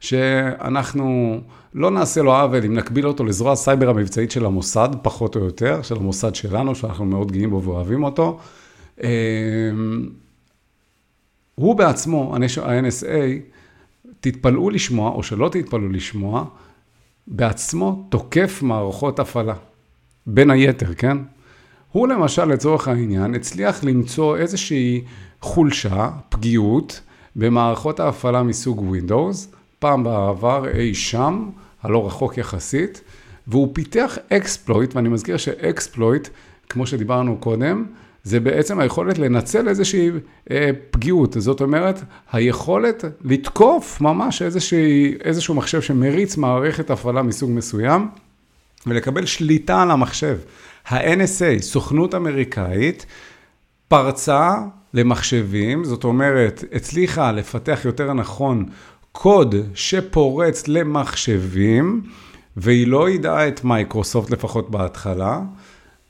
שאנחנו 0.00 1.40
לא 1.74 1.90
נעשה 1.90 2.22
לו 2.22 2.34
עוול 2.34 2.64
אם 2.64 2.74
נקביל 2.74 3.06
אותו 3.06 3.24
לזרוע 3.24 3.52
הסייבר 3.52 3.88
המבצעית 3.90 4.30
של 4.30 4.46
המוסד, 4.46 4.88
פחות 5.02 5.36
או 5.36 5.44
יותר, 5.44 5.82
של 5.82 5.96
המוסד 5.96 6.34
שלנו, 6.34 6.74
שאנחנו 6.74 7.04
מאוד 7.04 7.32
גאים 7.32 7.50
בו 7.50 7.62
ואוהבים 7.62 8.04
אותו. 8.04 8.38
אמ, 9.02 10.08
הוא 11.54 11.74
בעצמו, 11.76 12.36
ה-NSA, 12.36 13.06
תתפלאו 14.20 14.70
לשמוע, 14.70 15.10
או 15.10 15.22
שלא 15.22 15.48
תתפלאו 15.48 15.88
לשמוע, 15.88 16.44
בעצמו 17.26 18.06
תוקף 18.08 18.62
מערכות 18.62 19.18
הפעלה. 19.18 19.54
בין 20.26 20.50
היתר, 20.50 20.94
כן? 20.94 21.16
הוא 21.92 22.08
למשל, 22.08 22.44
לצורך 22.44 22.88
העניין, 22.88 23.34
הצליח 23.34 23.84
למצוא 23.84 24.36
איזושהי 24.36 25.04
חולשה, 25.40 26.10
פגיעות, 26.28 27.00
במערכות 27.36 28.00
ההפעלה 28.00 28.42
מסוג 28.42 28.96
Windows, 28.96 29.57
פעם 29.78 30.04
בעבר 30.04 30.68
אי 30.68 30.94
שם, 30.94 31.48
הלא 31.82 32.06
רחוק 32.06 32.38
יחסית, 32.38 33.00
והוא 33.46 33.68
פיתח 33.72 34.18
אקספלויט, 34.32 34.96
ואני 34.96 35.08
מזכיר 35.08 35.36
שאקספלויט, 35.36 36.28
כמו 36.68 36.86
שדיברנו 36.86 37.36
קודם, 37.36 37.84
זה 38.24 38.40
בעצם 38.40 38.80
היכולת 38.80 39.18
לנצל 39.18 39.68
איזושהי 39.68 40.10
אה, 40.50 40.70
פגיעות, 40.90 41.36
זאת 41.38 41.60
אומרת, 41.60 42.02
היכולת 42.32 43.04
לתקוף 43.24 44.00
ממש 44.00 44.42
איזושהי, 44.42 45.14
איזשהו 45.24 45.54
מחשב 45.54 45.80
שמריץ 45.80 46.36
מערכת 46.36 46.90
הפעלה 46.90 47.22
מסוג 47.22 47.50
מסוים, 47.50 48.08
ולקבל 48.86 49.26
שליטה 49.26 49.82
על 49.82 49.90
המחשב. 49.90 50.38
ה-NSA, 50.88 51.62
סוכנות 51.62 52.14
אמריקאית, 52.14 53.06
פרצה 53.88 54.54
למחשבים, 54.94 55.84
זאת 55.84 56.04
אומרת, 56.04 56.64
הצליחה 56.72 57.32
לפתח 57.32 57.80
יותר 57.84 58.12
נכון 58.12 58.64
קוד 59.20 59.54
שפורץ 59.74 60.68
למחשבים, 60.68 62.02
והיא 62.56 62.86
לא 62.86 63.10
יידעה 63.10 63.48
את 63.48 63.64
מייקרוסופט 63.64 64.30
לפחות 64.30 64.70
בהתחלה, 64.70 65.40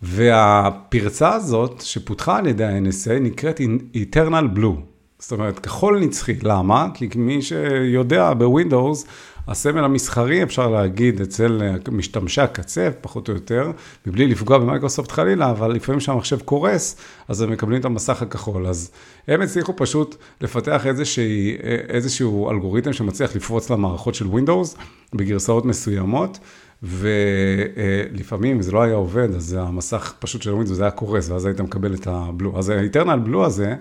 והפרצה 0.03 1.35
הזאת 1.35 1.81
שפותחה 1.81 2.37
על 2.37 2.47
ידי 2.47 2.65
ה-NSA 2.65 3.21
נקראת 3.21 3.61
Eternal 3.95 4.59
Blue. 4.59 4.81
זאת 5.19 5.33
אומרת, 5.33 5.59
כחול 5.59 5.99
נצחי. 5.99 6.35
למה? 6.43 6.87
כי 6.95 7.09
מי 7.17 7.43
שיודע 7.43 8.33
בווינדוס, 8.35 9.07
הסמל 9.49 9.85
המסחרי, 9.85 10.43
אפשר 10.43 10.69
להגיד, 10.69 11.21
אצל 11.21 11.63
משתמשי 11.93 12.41
הקצה, 12.41 12.89
פחות 13.01 13.29
או 13.29 13.35
יותר, 13.35 13.71
מבלי 14.07 14.27
לפגוע 14.27 14.59
במייקרוסופט 14.59 15.11
חלילה, 15.11 15.51
אבל 15.51 15.73
לפעמים 15.73 15.99
כשהמחשב 15.99 16.41
קורס, 16.41 16.97
אז 17.29 17.43
הם 17.43 17.51
מקבלים 17.51 17.81
את 17.81 17.85
המסך 17.85 18.23
הכחול. 18.23 18.67
אז 18.67 18.91
הם 19.29 19.43
הצליחו 19.43 19.73
פשוט 19.77 20.17
לפתח 20.41 20.87
איזושהי, 20.87 21.57
איזשהו 21.89 22.51
אלגוריתם 22.51 22.93
שמצליח 22.93 23.37
לפרוץ 23.37 23.71
למערכות 23.71 24.15
של 24.15 24.27
ווינדוס 24.27 24.77
בגרסאות 25.15 25.65
מסוימות. 25.65 26.39
ולפעמים, 26.83 28.57
אם 28.57 28.63
זה 28.63 28.73
לא 28.73 28.83
היה 28.83 28.95
עובד, 28.95 29.35
אז 29.35 29.57
המסך 29.61 30.15
פשוט 30.19 30.43
של 30.43 30.51
ווינדוס 30.51 30.81
היה 30.81 30.91
קורס, 30.91 31.31
ואז 31.31 31.45
היית 31.45 31.61
מקבל 31.61 31.95
את 31.95 32.07
ה 32.07 32.15
blue. 32.15 32.59
אז 32.59 32.69
ה 32.69 32.75
Eternal 32.75 33.19
Blue 33.19 33.47
הזה, 33.47 33.75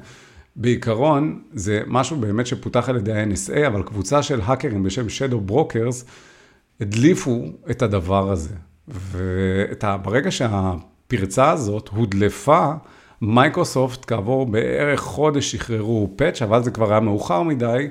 בעיקרון, 0.58 1.41
זה 1.54 1.82
משהו 1.88 2.17
באמת 2.17 2.48
שפותח 2.48 2.89
על 2.89 2.98
ידי 2.98 3.13
ה-NSA, 3.13 3.67
אבל 3.67 3.84
קבוצה 3.84 4.24
של 4.24 4.41
האקרים 4.43 4.84
בשם 4.84 5.06
Shadow 5.06 5.52
Brokers, 5.52 6.06
הדליפו 6.82 7.46
את 7.72 7.82
הדבר 7.82 8.32
הזה. 8.32 8.56
וברגע 8.88 10.32
שהפרצה 10.32 11.52
הזאת 11.52 11.88
הודלפה, 11.88 12.72
מייקרוסופט 13.22 14.06
כעבור 14.08 14.46
בערך 14.46 15.00
חודש 15.00 15.52
שחררו 15.52 16.13
פאץ', 16.15 16.41
אבל 16.41 16.63
זה 16.63 16.72
כבר 16.72 16.91
היה 16.91 17.00
מאוחר 17.00 17.43
מדי, 17.43 17.88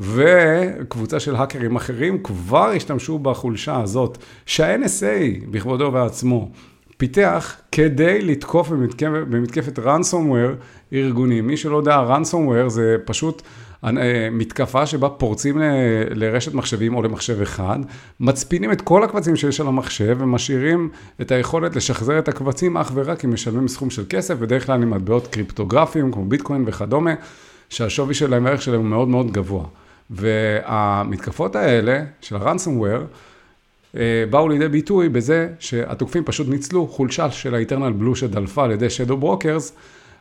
וקבוצה 0.00 1.20
של 1.20 1.36
האקרים 1.36 1.76
אחרים 1.76 2.22
כבר 2.22 2.70
השתמשו 2.76 3.18
בחולשה 3.18 3.80
הזאת, 3.80 4.18
שה-NSA 4.46 5.46
בכבודו 5.50 5.84
ובעצמו 5.84 6.50
פיתח 6.96 7.56
כדי 7.72 8.22
לתקוף 8.22 8.68
במתקפת, 8.68 9.22
במתקפת 9.28 9.78
ransomware 9.78 10.83
ארגונים. 10.94 11.46
מי 11.46 11.56
שלא 11.56 11.76
יודע, 11.76 12.04
ransomware 12.08 12.68
זה 12.68 12.96
פשוט 13.04 13.42
אה, 13.84 14.28
מתקפה 14.32 14.86
שבה 14.86 15.08
פורצים 15.08 15.58
לרשת 16.10 16.54
מחשבים 16.54 16.94
או 16.94 17.02
למחשב 17.02 17.42
אחד, 17.42 17.78
מצפינים 18.20 18.72
את 18.72 18.80
כל 18.80 19.04
הקבצים 19.04 19.36
שיש 19.36 19.60
על 19.60 19.66
המחשב 19.66 20.16
ומשאירים 20.20 20.88
את 21.20 21.30
היכולת 21.30 21.76
לשחזר 21.76 22.18
את 22.18 22.28
הקבצים 22.28 22.76
אך 22.76 22.92
ורק 22.94 23.24
אם 23.24 23.32
משלמים 23.32 23.68
סכום 23.68 23.90
של 23.90 24.04
כסף, 24.08 24.34
בדרך 24.34 24.66
כלל 24.66 24.82
עם 24.82 24.90
מטבעות 24.90 25.26
קריפטוגרפיים 25.26 26.12
כמו 26.12 26.24
ביטקוין 26.24 26.64
וכדומה, 26.66 27.14
שהשווי 27.68 28.14
שלהם, 28.14 28.46
הערך 28.46 28.62
שלהם 28.62 28.80
הוא 28.80 28.88
מאוד 28.88 29.08
מאוד 29.08 29.32
גבוה. 29.32 29.64
והמתקפות 30.10 31.56
האלה 31.56 32.02
של 32.20 32.36
ה-ransomware, 32.36 33.04
אה, 33.96 34.24
באו 34.30 34.48
לידי 34.48 34.68
ביטוי 34.68 35.08
בזה 35.08 35.48
שהתוקפים 35.58 36.24
פשוט 36.24 36.48
ניצלו 36.48 36.86
חולשה 36.86 37.30
של 37.30 37.54
ה-Eternal 37.54 38.02
Blue 38.02 38.14
שדלפה 38.14 38.64
על 38.64 38.70
ידי 38.70 38.86
Shadow 38.86 39.24
Brokers, 39.24 39.72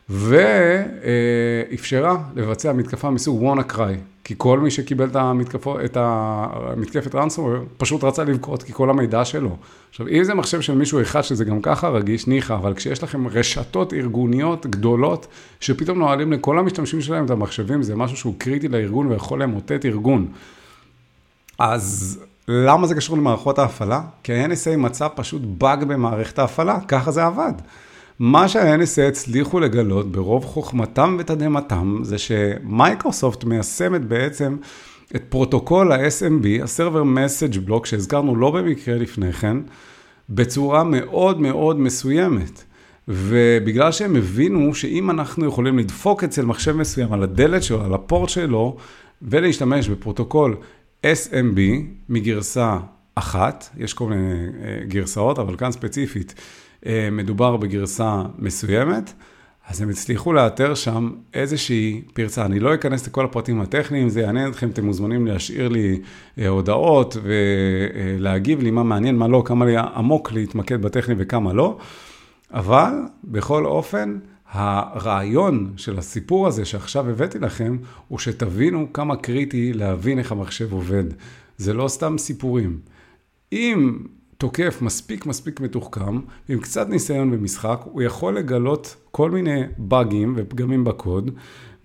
ואפשרה 0.10 2.18
לבצע 2.36 2.74
מתקפה 2.74 3.10
מסוג 3.10 3.44
WannaCry, 3.44 3.98
כי 4.24 4.34
כל 4.38 4.60
מי 4.60 4.72
שקיבל 4.72 5.08
את, 5.08 5.16
המתקפו, 5.16 5.80
את 5.80 5.98
המתקפת 6.00 7.16
ransomware 7.16 7.78
פשוט 7.78 8.04
רצה 8.04 8.24
לבכות, 8.24 8.64
כי 8.64 8.74
כל 8.74 8.90
המידע 8.90 9.26
שלו. 9.26 9.58
עכשיו, 9.90 10.08
אם 10.08 10.24
זה 10.24 10.34
מחשב 10.34 10.62
של 10.62 10.76
מישהו 10.76 11.02
אחד 11.02 11.22
שזה 11.22 11.46
גם 11.46 11.62
ככה 11.62 11.90
רגיש, 11.90 12.28
ניחא, 12.28 12.54
אבל 12.54 12.74
כשיש 12.74 13.04
לכם 13.04 13.28
רשתות 13.28 13.94
ארגוניות 13.94 14.66
גדולות, 14.66 15.28
שפתאום 15.60 16.00
נועלים 16.00 16.34
לכל 16.34 16.60
המשתמשים 16.60 17.02
שלהם 17.02 17.26
את 17.26 17.30
המחשבים, 17.30 17.84
זה 17.84 17.96
משהו 17.96 18.18
שהוא 18.18 18.34
קריטי 18.38 18.68
לארגון 18.68 19.08
ויכול 19.08 19.44
למוטט 19.44 19.86
ארגון. 19.86 20.28
אז 21.60 22.20
למה 22.48 22.88
זה 22.88 22.96
קשור 22.96 23.18
למערכות 23.18 23.60
ההפעלה? 23.60 24.02
כי 24.24 24.34
ה-NSA 24.34 24.78
מצא 24.78 25.08
פשוט 25.16 25.42
באג 25.46 25.84
במערכת 25.84 26.40
ההפעלה, 26.40 26.80
ככה 26.88 27.12
זה 27.12 27.26
עבד. 27.26 27.54
מה 28.20 28.48
שה-NSA 28.48 29.02
הצליחו 29.08 29.60
לגלות 29.60 30.12
ברוב 30.12 30.46
חוכמתם 30.46 31.18
ותדהמתם, 31.20 32.00
זה 32.04 32.18
שמייקרוסופט 32.18 33.44
מיישמת 33.44 34.02
בעצם 34.02 34.58
את 35.16 35.24
פרוטוקול 35.30 35.92
ה-SMB, 35.92 36.62
ה-Server 36.62 37.18
Message 37.18 37.70
Block, 37.70 37.86
שהזכרנו 37.86 38.36
לא 38.36 38.52
במקרה 38.52 38.96
לפני 38.96 39.34
כן, 39.34 39.58
בצורה 40.30 40.84
מאוד 40.84 41.42
מאוד 41.42 41.80
מסוימת. 41.80 42.64
ובגלל 43.08 43.92
שהם 43.92 44.16
הבינו 44.16 44.76
שאם 44.76 45.10
אנחנו 45.10 45.46
יכולים 45.46 45.80
לדפוק 45.80 46.24
אצל 46.24 46.46
מחשב 46.46 46.72
מסוים 46.72 47.14
על 47.14 47.24
הדלת 47.24 47.64
שלו, 47.64 47.84
על 47.84 47.94
הפורט 47.94 48.30
שלו, 48.30 48.78
ולהשתמש 49.22 49.90
בפרוטוקול 49.90 50.56
SMB 51.06 51.60
מגרסה 52.10 52.78
אחת, 53.16 53.70
יש 53.78 53.94
כל 53.94 54.10
מיני 54.10 54.34
אה, 54.34 54.86
גרסאות, 54.88 55.40
אבל 55.40 55.58
כאן 55.58 55.72
ספציפית 55.72 56.36
מדובר 57.12 57.58
בגרסה 57.58 58.22
מסוימת, 58.40 59.14
אז 59.68 59.82
הם 59.82 59.90
הצליחו 59.90 60.34
לאתר 60.34 60.76
שם 60.76 61.12
איזושהי 61.34 62.02
פרצה. 62.14 62.46
אני 62.46 62.60
לא 62.60 62.74
אכנס 62.74 63.08
לכל 63.08 63.26
הפרטים 63.26 63.62
הטכניים, 63.62 64.10
זה 64.10 64.22
יעניין 64.22 64.50
אתכם, 64.50 64.70
אתם 64.70 64.86
מוזמנים 64.86 65.28
להשאיר 65.28 65.68
לי 65.68 66.00
אה, 66.40 66.48
הודעות 66.48 67.18
ולהגיב 67.24 68.62
לי 68.62 68.72
מה 68.72 68.84
מעניין, 68.84 69.16
מה 69.16 69.28
לא, 69.28 69.44
כמה 69.46 69.66
לי 69.66 69.78
עמוק 69.78 70.32
להתמקד 70.32 70.82
בטכני 70.82 71.16
וכמה 71.18 71.54
לא, 71.54 71.78
אבל 72.52 72.94
בכל 73.24 73.66
אופן, 73.66 74.18
הרעיון 74.52 75.74
של 75.78 75.98
הסיפור 76.00 76.48
הזה 76.48 76.66
שעכשיו 76.66 77.10
הבאתי 77.10 77.40
לכם, 77.40 77.78
הוא 78.08 78.20
שתבינו 78.20 78.94
כמה 78.94 79.16
קריטי 79.16 79.74
להבין 79.74 80.20
איך 80.20 80.32
המחשב 80.32 80.74
עובד. 80.74 81.04
זה 81.58 81.74
לא 81.74 81.88
סתם 81.88 82.18
סיפורים. 82.18 82.78
אם 83.52 83.98
תוקף 84.44 84.82
מספיק 84.82 85.26
מספיק 85.26 85.60
מתוחכם, 85.60 86.20
עם 86.50 86.60
קצת 86.60 86.90
ניסיון 86.90 87.32
במשחק, 87.32 87.82
הוא 87.84 88.02
יכול 88.02 88.38
לגלות 88.38 88.96
כל 89.12 89.32
מיני 89.32 89.64
באגים 89.78 90.34
ופגמים 90.38 90.84
בקוד, 90.84 91.32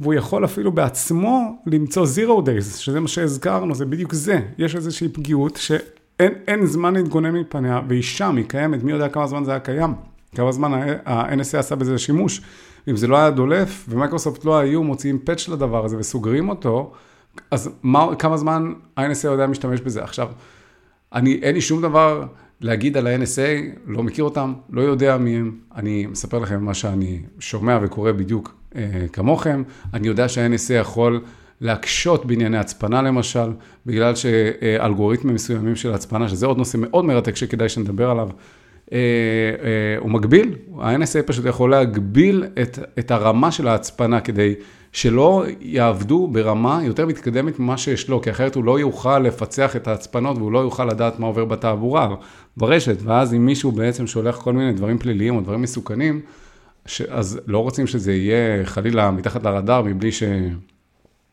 והוא 0.01 0.15
יכול 0.15 0.45
אפילו 0.45 0.73
בעצמו 0.73 1.63
למצוא 1.67 2.07
zero 2.07 2.41
days, 2.41 2.77
שזה 2.77 3.01
מה 3.01 3.09
שהזכרנו, 3.09 3.75
זה 3.75 3.87
בדיוק 3.87 4.15
זה. 4.15 4.41
יש 4.59 4.77
איזושהי 4.77 5.09
פגיעות 5.09 5.57
שאין 5.57 6.67
זמן 6.67 6.95
להתגונן 6.95 7.31
מפניה, 7.31 7.81
והיא 7.89 8.03
שם, 8.03 8.37
היא 8.37 8.45
קיימת, 8.49 8.83
מי 8.83 8.93
יודע 8.93 9.09
כמה 9.09 9.27
זמן 9.27 9.45
זה 9.45 9.51
היה 9.51 9.61
קיים. 9.61 9.95
כמה 10.35 10.53
זמן 10.53 10.73
ה-NSA 11.07 11.59
עשה 11.59 11.77
בזה 11.77 11.99
שימוש. 11.99 12.41
אם 12.89 12.97
זה 12.97 13.07
לא 13.07 13.17
היה 13.17 13.31
דולף, 13.31 13.87
ומייקרוסופט 13.89 14.45
לא 14.45 14.59
היו 14.59 14.83
מוציאים 14.83 15.19
פאץ' 15.19 15.49
לדבר 15.49 15.85
הזה 15.85 15.97
וסוגרים 15.99 16.49
אותו, 16.49 16.93
אז 17.51 17.71
מה, 17.83 18.15
כמה 18.19 18.37
זמן 18.37 18.73
ה-NSA 18.97 19.27
יודע 19.27 19.47
משתמש 19.47 19.81
בזה? 19.81 20.03
עכשיו, 20.03 20.29
אני, 21.13 21.41
אין 21.43 21.55
לי 21.55 21.61
שום 21.61 21.83
דבר 21.83 22.27
להגיד 22.61 22.97
על 22.97 23.07
ה-NSA, 23.07 23.79
לא 23.87 24.03
מכיר 24.03 24.25
אותם, 24.25 24.53
לא 24.71 24.81
יודע 24.81 25.17
מי 25.17 25.37
הם, 25.37 25.57
אני 25.77 26.07
מספר 26.07 26.39
לכם 26.39 26.65
מה 26.65 26.75
שאני 26.75 27.21
שומע 27.39 27.79
וקורא 27.83 28.13
בדיוק 28.13 28.55
אה, 28.77 29.07
כמוכם, 29.13 29.63
אני 29.95 30.09
יודע 30.09 30.29
שה-NSA 30.29 30.73
יכול 30.73 31.21
להקשות 31.61 32.27
בענייני 32.27 32.59
הצפנה 32.59 33.03
למשל, 33.03 33.53
בגלל 33.87 34.15
שאלגוריתמים 34.15 35.35
מסוימים 35.35 35.77
של 35.77 35.95
הצפנה, 35.95 36.29
שזה 36.29 36.47
עוד 36.47 36.59
נושא 36.59 36.77
מאוד 36.81 37.05
מרתק 37.05 37.37
שכדאי 37.37 37.69
שנדבר 37.69 38.11
עליו, 38.11 38.29
אה, 38.93 38.99
אה, 39.63 39.99
הוא 39.99 40.11
מגביל, 40.11 40.55
ה-NSA 40.81 41.23
פשוט 41.27 41.45
יכול 41.47 41.71
להגביל 41.71 42.45
את, 42.63 42.79
את 42.99 43.11
הרמה 43.11 43.53
של 43.53 43.69
ההצפנה 43.69 44.21
כדי 44.21 44.55
שלא 44.93 45.45
יעבדו 45.61 46.29
ברמה 46.33 46.81
יותר 46.85 47.07
מתקדמת 47.07 47.59
ממה 47.59 47.79
שיש 47.79 48.09
לו, 48.09 48.23
כי 48.23 48.31
אחרת 48.31 48.55
הוא 48.55 48.65
לא 48.65 48.81
יוכל 48.81 49.19
לפצח 49.19 49.77
את 49.77 49.89
ההצפנות 49.89 50.37
והוא 50.37 50.53
לא 50.53 50.59
יוכל 50.59 50.85
לדעת 50.85 51.19
מה 51.19 51.27
עובר 51.27 51.45
בתעבורה, 51.45 52.15
ברשת, 52.57 52.97
ואז 53.03 53.35
אם 53.35 53.47
מישהו 53.47 53.73
בעצם 53.73 54.07
שולח 54.07 54.37
כל 54.37 54.53
מיני 54.53 54.73
דברים 54.73 54.99
פליליים 54.99 55.37
או 55.37 55.41
דברים 55.41 55.63
מסוכנים, 55.63 56.21
ש... 56.87 57.03
אז 57.03 57.41
לא 57.47 57.59
רוצים 57.59 57.87
שזה 57.87 58.13
יהיה 58.13 58.65
חלילה 58.65 59.11
מתחת 59.11 59.45
לרדאר 59.45 59.83
מבלי 59.83 60.11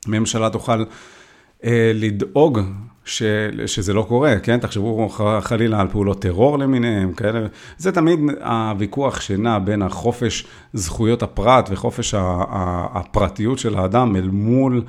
שממשלה 0.07 0.49
תוכל 0.49 0.83
אה, 1.63 1.91
לדאוג 1.93 2.59
ש, 3.05 3.23
שזה 3.65 3.93
לא 3.93 4.05
קורה, 4.07 4.39
כן? 4.39 4.57
תחשבו 4.57 5.09
חלילה 5.41 5.81
על 5.81 5.87
פעולות 5.87 6.21
טרור 6.21 6.59
למיניהם, 6.59 7.13
כאלה. 7.13 7.47
זה 7.77 7.91
תמיד 7.91 8.19
הוויכוח 8.41 9.21
שנע 9.21 9.59
בין 9.59 9.81
החופש 9.81 10.47
זכויות 10.73 11.23
הפרט 11.23 11.69
וחופש 11.71 12.15
הפרטיות 12.93 13.59
של 13.59 13.75
האדם 13.75 14.15
אל 14.15 14.27
מול 14.27 14.83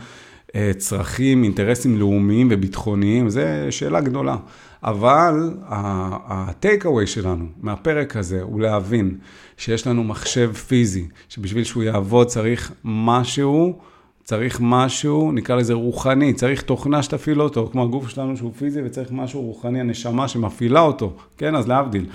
אה, 0.55 0.71
צרכים, 0.77 1.45
אינטרסים 1.45 1.99
לאומיים 1.99 2.49
וביטחוניים, 2.51 3.29
זו 3.29 3.41
שאלה 3.71 4.01
גדולה. 4.01 4.37
אבל 4.85 5.55
ה-take-away 5.69 7.07
שלנו 7.07 7.47
מהפרק 7.61 8.17
הזה 8.17 8.43
הוא 8.43 8.61
להבין 8.61 9.19
שיש 9.57 9.87
לנו 9.87 10.05
מחשב 10.05 10.53
פיזי, 10.53 11.09
שבשביל 11.29 11.65
שהוא 11.65 11.83
יעבוד 11.83 12.27
צריך 12.27 12.73
משהו, 12.85 13.79
צריך 14.27 14.59
משהו, 14.63 15.33
נקרא 15.33 15.57
לזה 15.57 15.75
רוחני, 15.75 16.33
צריך 16.33 16.63
תוכנה 16.63 17.03
שתפעיל 17.03 17.43
אותו, 17.43 17.69
כמו 17.73 17.83
הגוף 17.83 18.09
שלנו 18.09 18.37
שהוא 18.37 18.53
פיזי 18.59 18.81
וצריך 18.85 19.13
משהו 19.13 19.41
רוחני, 19.41 19.81
הנשמה 19.81 20.29
שמפעילה 20.29 20.81
אותו, 20.81 21.13
כן? 21.39 21.55
אז 21.55 21.69
להבדיל, 21.69 22.07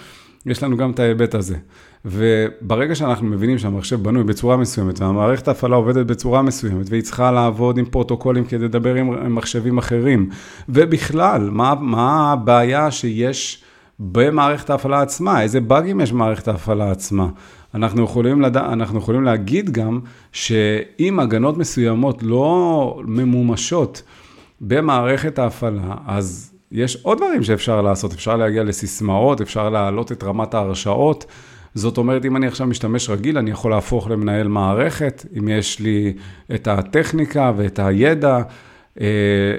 יש 0.46 0.64
לנו 0.64 0.78
גם 0.78 0.92
את 0.92 1.00
ההיבט 1.00 1.36
הזה. 1.36 1.56
וברגע 2.06 2.96
שאנחנו 2.96 3.28
מבינים 3.28 3.58
שהמחשב 3.58 4.04
בנוי 4.04 4.24
בצורה 4.24 4.58
מסוימת, 4.58 5.00
והמערכת 5.00 5.48
ההפעלה 5.48 5.76
עובדת 5.76 6.06
בצורה 6.06 6.42
מסוימת, 6.42 6.90
והיא 6.90 7.04
צריכה 7.04 7.32
לעבוד 7.32 7.78
עם 7.78 7.86
פרוטוקולים 7.86 8.46
כדי 8.46 8.66
לדבר 8.66 8.96
עם, 8.96 9.36
מחשבים 9.36 9.78
אחרים, 9.78 10.30
ובכלל, 10.70 11.50
מה, 11.50 11.74
מה 11.80 12.32
הבעיה 12.32 12.92
שיש 12.92 13.64
במערכת 14.00 14.70
ההפעלה 14.70 15.02
עצמה, 15.02 15.42
איזה 15.42 15.62
באגים 15.62 16.02
יש 16.02 16.12
במערכת 16.12 16.48
ההפעלה 16.48 16.92
עצמה. 16.92 17.28
אנחנו 17.76 18.04
יכולים, 18.04 18.42
לד... 18.42 18.58
אנחנו 18.58 19.00
יכולים 19.00 19.24
להגיד 19.24 19.70
גם 19.70 20.00
שאם 20.32 21.20
הגנות 21.20 21.58
מסוימות 21.58 22.24
לא 22.24 23.00
ממומשות 23.06 24.02
במערכת 24.62 25.40
ההפעלה, 25.40 25.96
אז 26.08 26.54
יש 26.72 26.98
עוד 27.02 27.18
דברים 27.18 27.44
שאפשר 27.44 27.82
לעשות, 27.82 28.14
אפשר 28.14 28.36
להגיע 28.36 28.64
לסיסמאות, 28.64 29.42
אפשר 29.42 29.70
להעלות 29.70 30.12
את 30.12 30.24
רמת 30.24 30.54
ההרשאות. 30.54 31.26
זאת 31.76 31.98
אומרת, 31.98 32.26
אם 32.26 32.38
אני 32.38 32.48
עכשיו 32.48 32.68
משתמש 32.68 33.10
רגיל, 33.10 33.38
אני 33.38 33.52
יכול 33.52 33.72
להפוך 33.72 34.10
למנהל 34.10 34.48
מערכת, 34.48 35.26
אם 35.38 35.48
יש 35.48 35.80
לי 35.80 36.14
את 36.56 36.68
הטכניקה 36.68 37.52
ואת 37.58 37.80
הידע, 37.80 38.42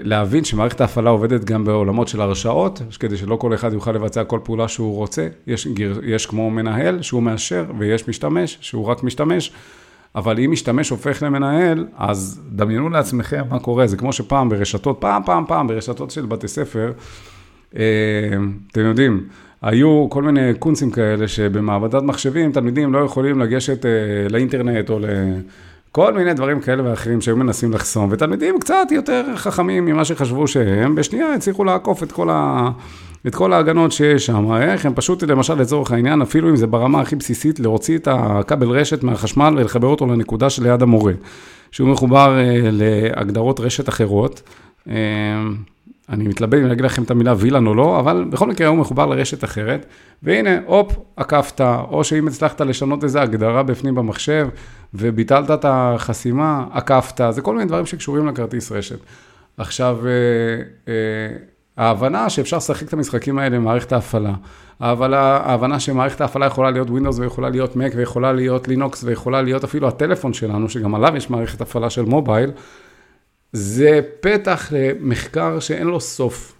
להבין 0.03 0.45
שמערכת 0.45 0.81
ההפעלה 0.81 1.11
עובדת 1.11 1.45
גם 1.45 1.65
בעולמות 1.65 2.09
של 2.09 2.21
הרשאות, 2.21 2.83
כדי 3.01 3.17
שלא 3.17 3.37
כל 3.37 3.55
אחד 3.55 3.73
יוכל 3.73 3.93
לבצע 3.93 4.25
כל 4.25 4.41
פעולה 4.45 4.69
שהוא 4.69 4.97
רוצה. 4.97 5.29
יש, 5.47 5.69
יש 6.03 6.27
כמו 6.27 6.51
מנהל 6.51 7.03
שהוא 7.03 7.23
מאשר, 7.23 7.65
ויש 7.79 8.09
משתמש 8.09 8.59
שהוא 8.61 8.87
רק 8.87 9.03
משתמש. 9.03 9.53
אבל 10.15 10.39
אם 10.39 10.51
משתמש 10.51 10.91
הופך 10.91 11.23
למנהל, 11.23 11.87
אז 11.97 12.41
דמיינו 12.51 12.89
לעצמכם 12.89 13.43
מה 13.51 13.59
קורה. 13.59 13.87
זה 13.87 13.97
כמו 13.97 14.13
שפעם 14.13 14.49
ברשתות, 14.49 14.97
פעם, 15.01 15.23
פעם, 15.27 15.45
פעם, 15.49 15.67
ברשתות 15.67 16.11
של 16.11 16.27
בתי 16.27 16.49
ספר, 16.49 16.93
אה, 17.77 17.83
אתם 18.73 18.81
יודעים, 18.81 19.27
היו 19.63 20.07
כל 20.11 20.23
מיני 20.23 20.55
קונסים 20.59 20.91
כאלה 20.91 21.29
שבמעבדת 21.29 22.03
מחשבים 22.03 22.53
תלמידים 22.53 22.93
לא 22.93 22.99
יכולים 22.99 23.41
לגשת 23.41 23.87
אה, 23.87 23.91
לאינטרנט 24.31 24.91
או 24.91 24.99
לכל 25.93 26.13
מיני 26.15 26.35
דברים 26.35 26.61
כאלה 26.61 26.91
ואחרים 26.91 27.21
שהיו 27.21 27.37
מנסים 27.37 27.73
לחסום, 27.73 28.09
ותלמידים 28.11 28.61
קצת 28.61 28.87
יותר 28.91 29.25
חכמים 29.37 29.85
ממה 29.85 30.05
שחשבו 30.05 30.49
שהם, 30.49 30.95
בשנייה 30.95 31.35
הצליחו 31.35 31.65
לעקוף 31.65 32.03
את 32.03 32.13
כל, 32.13 32.29
ה... 32.31 32.71
את 33.27 33.35
כל 33.35 33.53
ההגנות 33.53 33.93
שיש 33.93 34.27
שם. 34.27 34.53
איך 34.53 34.87
הם 34.87 34.95
פשוט, 34.95 35.23
למשל, 35.23 35.55
לצורך 35.55 35.93
העניין, 35.93 36.23
אפילו 36.23 36.49
אם 36.49 36.57
זה 36.57 36.67
ברמה 36.67 37.01
הכי 37.01 37.17
בסיסית, 37.17 37.61
להוציא 37.61 37.99
את 37.99 38.09
הכבל 38.11 38.71
רשת 38.71 39.03
מהחשמל 39.03 39.55
ולחבר 39.57 39.87
אותו 39.87 40.07
לנקודה 40.07 40.51
שליד 40.51 40.83
המורה, 40.83 41.13
שהוא 41.71 41.89
מחובר 41.89 42.39
אה, 42.39 42.69
להגדרות 42.73 43.61
רשת 43.61 43.89
אחרות. 43.89 44.43
אני 46.13 46.29
מתלבט 46.29 46.59
אם 46.59 46.67
להגיד 46.67 46.85
לכם 46.85 47.03
את 47.03 47.11
המילה 47.11 47.35
וילן 47.37 47.67
או 47.67 47.75
לא, 47.75 48.01
אבל 48.01 48.25
בכל 48.31 48.49
מקרה 48.49 48.67
הוא 48.69 48.79
מחובר 48.79 49.07
לרשת 49.07 49.45
אחרת, 49.45 49.87
והנה, 50.23 50.51
הופ, 50.67 50.97
עקפת, 51.17 51.61
או 51.61 52.05
שאם 52.05 52.29
הצלחת 52.29 52.61
לשנות 52.61 53.05
איזו 53.05 53.19
הגדרה 53.19 53.63
בפנים 53.63 53.95
במחשב, 53.95 54.49
וביטלת 54.95 55.51
את 55.51 55.65
החסימה, 55.69 56.65
עקפת, 56.73 57.21
זה 57.31 57.43
כל 57.43 57.55
מיני 57.55 57.69
דברים 57.69 57.87
שקשורים 57.87 58.27
לכרטיס 58.27 58.73
רשת. 58.73 58.99
עכשיו, 59.57 59.99
אה, 60.07 60.13
אה, 60.89 61.37
ההבנה 61.77 62.31
שאפשר 62.31 62.57
לשחק 62.57 62.89
את 62.89 62.93
המשחקים 62.93 63.39
האלה 63.39 63.57
במערכת 63.57 63.93
ההפעלה, 63.93 64.35
ההבנה, 64.81 65.17
ההבנה 65.19 65.81
שמערכת 65.81 66.21
ההפעלה 66.21 66.47
יכולה 66.47 66.71
להיות 66.71 66.89
Windows 66.89 67.21
ויכולה 67.21 67.49
להיות 67.49 67.73
Mac 67.73 67.97
ויכולה 67.97 68.33
להיות 68.33 68.69
Linux 68.69 69.05
ויכולה 69.05 69.43
להיות 69.43 69.65
אפילו 69.65 69.89
הטלפון 69.89 70.33
שלנו, 70.33 70.69
שגם 70.69 70.95
עליו 70.95 71.17
יש 71.17 71.31
מערכת 71.31 71.61
הפעלה 71.61 71.91
של 71.91 72.03
מובייל, 72.03 72.51
זה 73.53 74.01
פתח 74.21 74.73
למחקר 74.73 75.61
שאין 75.61 75.87
לו 75.87 76.01
סוף. 76.01 76.55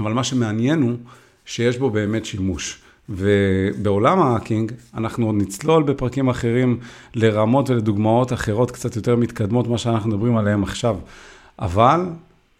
אבל 0.00 0.12
מה 0.12 0.24
שמעניין 0.24 0.82
הוא 0.82 0.96
שיש 1.44 1.78
בו 1.78 1.90
באמת 1.90 2.24
שימוש. 2.24 2.82
ובעולם 3.08 4.22
ההאקינג, 4.22 4.72
אנחנו 4.94 5.32
נצלול 5.32 5.82
בפרקים 5.82 6.28
אחרים 6.28 6.78
לרמות 7.14 7.70
ולדוגמאות 7.70 8.32
אחרות 8.32 8.70
קצת 8.70 8.96
יותר 8.96 9.16
מתקדמות, 9.16 9.68
מה 9.68 9.78
שאנחנו 9.78 10.08
מדברים 10.10 10.36
עליהן 10.36 10.62
עכשיו. 10.62 10.96
אבל 11.58 12.00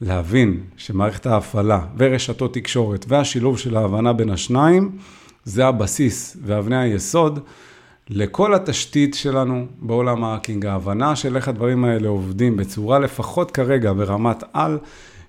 להבין 0.01 0.61
שמערכת 0.77 1.27
ההפעלה 1.27 1.81
ורשתות 1.97 2.55
תקשורת 2.55 3.05
והשילוב 3.09 3.59
של 3.59 3.77
ההבנה 3.77 4.13
בין 4.13 4.31
השניים, 4.31 4.91
זה 5.45 5.67
הבסיס 5.67 6.37
ואבני 6.43 6.77
היסוד 6.77 7.41
לכל 8.11 8.55
התשתית 8.55 9.15
שלנו 9.15 9.67
בעולם 9.79 10.25
ההאקינג, 10.25 10.67
ההבנה 10.67 11.17
של 11.17 11.37
איך 11.37 11.49
הדברים 11.49 11.85
האלה 11.85 12.09
עובדים 12.09 12.57
בצורה 12.57 12.99
לפחות 12.99 13.51
כרגע 13.51 13.93
ברמת 13.93 14.45
על, 14.53 14.79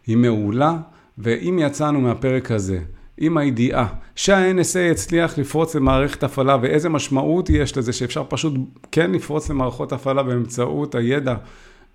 היא 0.08 0.18
מעולה, 0.18 0.78
ואם 1.18 1.60
יצאנו 1.62 2.02
מהפרק 2.02 2.52
הזה 2.52 2.80
עם 3.18 3.38
הידיעה 3.38 3.88
שה-NSA 4.16 4.92
הצליח 4.92 5.38
לפרוץ 5.38 5.76
למערכת 5.76 6.24
הפעלה 6.24 6.58
ואיזה 6.62 6.90
משמעות 6.90 7.50
יש 7.50 7.78
לזה 7.78 7.94
שאפשר 7.94 8.24
פשוט 8.30 8.54
כן 8.92 9.12
לפרוץ 9.12 9.50
למערכות 9.50 9.92
הפעלה 9.94 10.24
באמצעות 10.24 10.96
הידע 10.96 11.36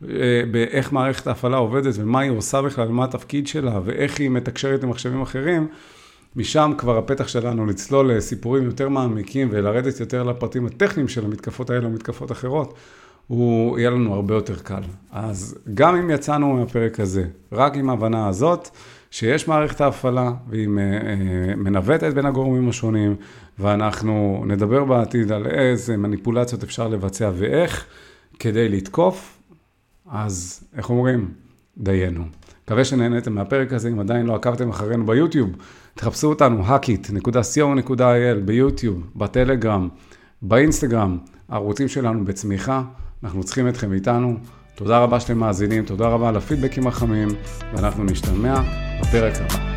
אה, 0.09 0.43
באיך 0.51 0.93
מערכת 0.93 1.27
ההפעלה 1.27 1.57
עובדת 1.57 1.95
ומה 1.97 2.21
היא 2.21 2.31
עושה 2.31 2.63
בכלל, 2.63 2.89
מה 2.89 3.05
התפקיד 3.05 3.47
שלה 3.47 3.81
ואיך 3.85 4.21
היא 4.21 4.31
מתקשרת 4.31 4.83
עם 4.83 4.91
מחשבים 4.91 5.23
אחרים, 5.23 5.69
משם 6.37 6.73
כבר 6.79 6.99
הפתח 6.99 7.29
שלנו 7.29 7.67
לצלול 7.67 8.13
לסיפורים 8.13 8.65
יותר 8.65 8.89
מעמיקים 8.89 9.49
ולרדת 9.51 10.01
יותר 10.01 10.23
לפרטים 10.23 10.67
הטכניים 10.67 11.09
של 11.09 11.25
המתקפות 11.25 11.71
האלה 11.71 11.87
או 11.87 11.91
מתקפות 11.91 12.33
אחרות, 12.33 12.75
הוא 13.27 13.79
יהיה 13.79 13.91
לנו 13.91 14.15
הרבה 14.15 14.35
יותר 14.35 14.59
קל. 14.59 14.83
אז 15.13 15.59
גם 15.75 15.97
אם 15.97 16.11
יצאנו 16.11 16.53
מהפרק 16.53 17.01
הזה, 17.01 17.25
רק 17.53 17.77
עם 17.77 17.91
ההבנה 17.91 18.29
הזאת, 18.29 18.69
שיש 19.11 19.49
מערכת 19.49 19.81
ההפעלה 19.81 20.33
והיא 20.49 20.69
מנווטת 21.57 22.15
בין 22.15 22.27
הגורמים 22.27 22.69
השונים, 22.69 23.17
ואנחנו 23.59 24.45
נדבר 24.47 24.85
בעתיד 24.85 25.33
על 25.33 25.47
איזה 25.47 25.97
מניפולציות 25.97 26.63
אפשר 26.63 26.89
לבצע 26.89 27.31
ואיך, 27.35 27.87
כדי 28.39 28.69
לתקוף, 28.69 29.39
אז 30.11 30.65
איך 30.77 30.91
אומרים? 30.91 31.29
דיינו. 31.79 32.25
מקווה 32.65 32.85
שנהניתם 32.85 33.33
מהפרק 33.33 33.73
הזה, 33.73 33.89
אם 33.89 33.99
עדיין 33.99 34.27
לא 34.27 34.35
עקבתם 34.35 34.71
אחרינו 34.71 35.07
ביוטיוב, 35.07 35.51
תחפשו 35.95 36.29
אותנו, 36.29 36.67
hackit.co.il, 36.67 38.41
ביוטיוב, 38.45 39.03
בטלגרם, 39.17 39.89
באינסטגרם, 40.43 41.19
הערוצים 41.49 41.89
שלנו 41.89 42.25
בצמיחה, 42.25 42.83
אנחנו 43.25 43.45
צריכים 43.45 43.69
אתכם 43.69 43.93
איתנו. 43.93 44.37
תודה 44.75 44.99
רבה 44.99 45.21
שאתם 45.21 45.39
מאזינים, 45.39 45.85
תודה 45.85 46.09
רבה 46.09 46.29
על 46.29 46.37
הפידבקים 46.37 46.87
החמים, 46.87 47.29
ואנחנו 47.75 48.05
נשתמע 48.05 48.61
בפרק 49.01 49.35
הבא. 49.37 49.72